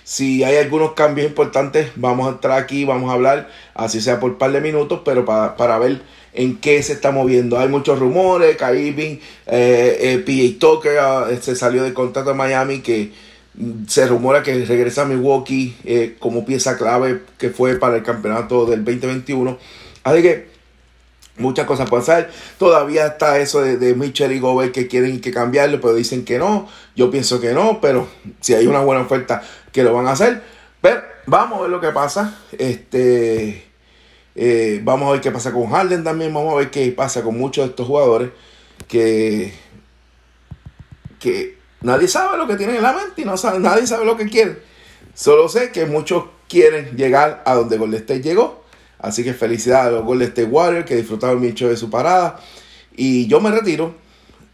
si 0.05 0.43
hay 0.45 0.57
algunos 0.57 0.93
cambios 0.93 1.27
importantes, 1.27 1.93
vamos 1.97 2.27
a 2.27 2.31
entrar 2.31 2.61
aquí, 2.61 2.85
vamos 2.85 3.11
a 3.11 3.15
hablar, 3.15 3.49
así 3.75 4.01
sea 4.01 4.21
por 4.21 4.33
un 4.33 4.39
par 4.39 4.53
de 4.53 4.61
minutos, 4.61 5.03
pero 5.05 5.25
para, 5.25 5.79
ver 5.79 6.03
en 6.33 6.59
qué 6.59 6.83
se 6.83 6.93
está 6.93 7.11
moviendo. 7.11 7.59
Hay 7.59 7.69
muchos 7.69 7.99
rumores, 7.99 8.57
Kaibin, 8.57 9.21
eh, 9.47 9.99
eh, 10.01 10.19
PJ 10.25 10.59
Tucker 10.59 10.99
ah, 10.99 11.29
se 11.41 11.57
salió 11.57 11.83
del 11.83 11.95
contrato 11.95 12.31
de 12.31 12.37
Miami, 12.37 12.81
que 12.81 13.13
mm, 13.55 13.87
se 13.87 14.07
rumora 14.07 14.43
que 14.43 14.65
regresa 14.65 15.03
a 15.03 15.05
Milwaukee 15.07 15.77
eh, 15.85 16.17
como 16.19 16.45
pieza 16.45 16.77
clave 16.77 17.23
que 17.39 17.51
fue 17.51 17.77
para 17.77 17.97
el 17.97 18.03
campeonato 18.03 18.67
del 18.67 18.85
2021. 18.85 19.59
Así 20.05 20.23
que 20.23 20.49
muchas 21.37 21.67
cosas 21.67 21.89
ser. 22.05 22.31
Todavía 22.59 23.07
está 23.07 23.39
eso 23.39 23.61
de, 23.61 23.77
de 23.77 23.95
Mitchell 23.95 24.33
y 24.33 24.39
Gobert 24.39 24.73
que 24.73 24.87
quieren 24.87 25.21
que 25.21 25.33
cambiarlo, 25.33 25.81
pero 25.81 25.95
dicen 25.95 26.25
que 26.25 26.39
no. 26.39 26.69
Yo 26.95 27.11
pienso 27.11 27.41
que 27.41 27.53
no, 27.53 27.81
pero 27.81 28.09
si 28.41 28.55
hay 28.55 28.67
una 28.67 28.81
buena 28.81 29.03
oferta, 29.03 29.43
que 29.73 29.83
lo 29.83 29.93
van 29.93 30.07
a 30.07 30.13
hacer. 30.13 30.43
Pero 30.81 31.03
vamos 31.27 31.59
a 31.59 31.63
ver 31.63 31.71
lo 31.71 31.81
que 31.81 31.91
pasa. 31.91 32.39
Este, 32.53 33.70
eh, 34.35 34.81
vamos 34.85 35.09
a 35.09 35.13
ver 35.13 35.21
qué 35.21 35.31
pasa 35.31 35.53
con 35.53 35.71
Harden 35.71 36.05
también. 36.05 36.33
Vamos 36.33 36.55
a 36.55 36.57
ver 36.57 36.71
qué 36.71 36.91
pasa 36.93 37.23
con 37.23 37.39
muchos 37.39 37.65
de 37.65 37.71
estos 37.71 37.87
jugadores 37.87 38.31
que, 38.89 39.53
que 41.19 41.59
nadie 41.83 42.09
sabe 42.09 42.39
lo 42.39 42.47
que 42.47 42.57
tienen 42.57 42.77
en 42.77 42.83
la 42.83 42.93
mente 42.93 43.23
y 43.23 43.25
no 43.25 43.37
sabe, 43.37 43.59
nadie 43.61 43.87
sabe 43.87 44.05
lo 44.05 44.17
que 44.17 44.27
quieren. 44.27 44.59
Solo 45.15 45.49
sé 45.49 45.71
que 45.73 45.87
muchos 45.87 46.25
quieren 46.49 46.97
llegar 46.97 47.43
a 47.45 47.55
donde 47.55 47.79
Golden 47.79 48.01
State 48.01 48.23
llegó. 48.23 48.65
Así 48.99 49.25
que 49.25 49.33
felicidades 49.33 49.89
a 49.89 49.91
los 49.91 50.05
Golden 50.05 50.29
State 50.29 50.49
Warriors 50.49 50.87
que 50.87 50.97
disfrutaron 50.97 51.41
mucho 51.41 51.69
de 51.69 51.77
su 51.77 51.91
parada. 51.91 52.39
Y 52.97 53.27
yo 53.27 53.41
me 53.41 53.51
retiro. 53.51 53.95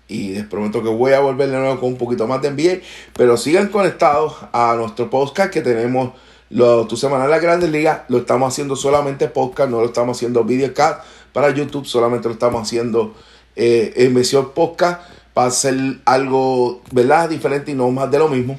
Y 0.08 0.34
les 0.34 0.46
prometo 0.46 0.84
que 0.84 0.88
voy 0.88 1.12
a 1.14 1.20
volver 1.20 1.50
de 1.50 1.58
nuevo 1.58 1.80
con 1.80 1.88
un 1.90 1.98
poquito 1.98 2.28
más 2.28 2.40
de 2.40 2.50
NBA. 2.50 2.82
Pero 3.12 3.36
sigan 3.36 3.68
conectados 3.68 4.36
a 4.52 4.74
nuestro 4.76 5.10
podcast 5.10 5.52
que 5.52 5.62
tenemos 5.62 6.12
los, 6.50 6.88
tu 6.88 6.96
semana 6.96 7.24
en 7.24 7.30
la 7.30 7.38
Grandes 7.38 7.70
Ligas. 7.70 8.02
Lo 8.08 8.18
estamos 8.18 8.52
haciendo 8.52 8.76
solamente 8.76 9.28
podcast, 9.28 9.70
no 9.70 9.80
lo 9.80 9.86
estamos 9.86 10.16
haciendo 10.16 10.44
videocast 10.44 11.04
para 11.32 11.50
YouTube. 11.50 11.86
Solamente 11.86 12.28
lo 12.28 12.34
estamos 12.34 12.62
haciendo 12.62 13.14
eh, 13.54 13.92
en 13.96 14.14
versión 14.14 14.52
podcast. 14.52 15.00
va 15.36 15.46
a 15.46 15.50
ser 15.50 15.74
algo, 16.04 16.82
¿verdad? 16.92 17.28
Diferente 17.28 17.72
y 17.72 17.74
no 17.74 17.90
más 17.90 18.10
de 18.10 18.18
lo 18.18 18.28
mismo. 18.28 18.58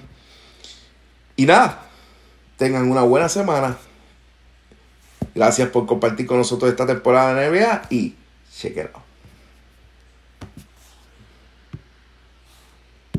Y 1.36 1.46
nada, 1.46 1.84
tengan 2.58 2.90
una 2.90 3.04
buena 3.04 3.30
semana. 3.30 3.78
Gracias 5.34 5.70
por 5.70 5.86
compartir 5.86 6.26
con 6.26 6.38
nosotros 6.38 6.72
esta 6.72 6.86
temporada 6.86 7.36
de 7.36 7.50
NBA 7.50 7.82
y 7.92 8.16
out. 8.94 9.07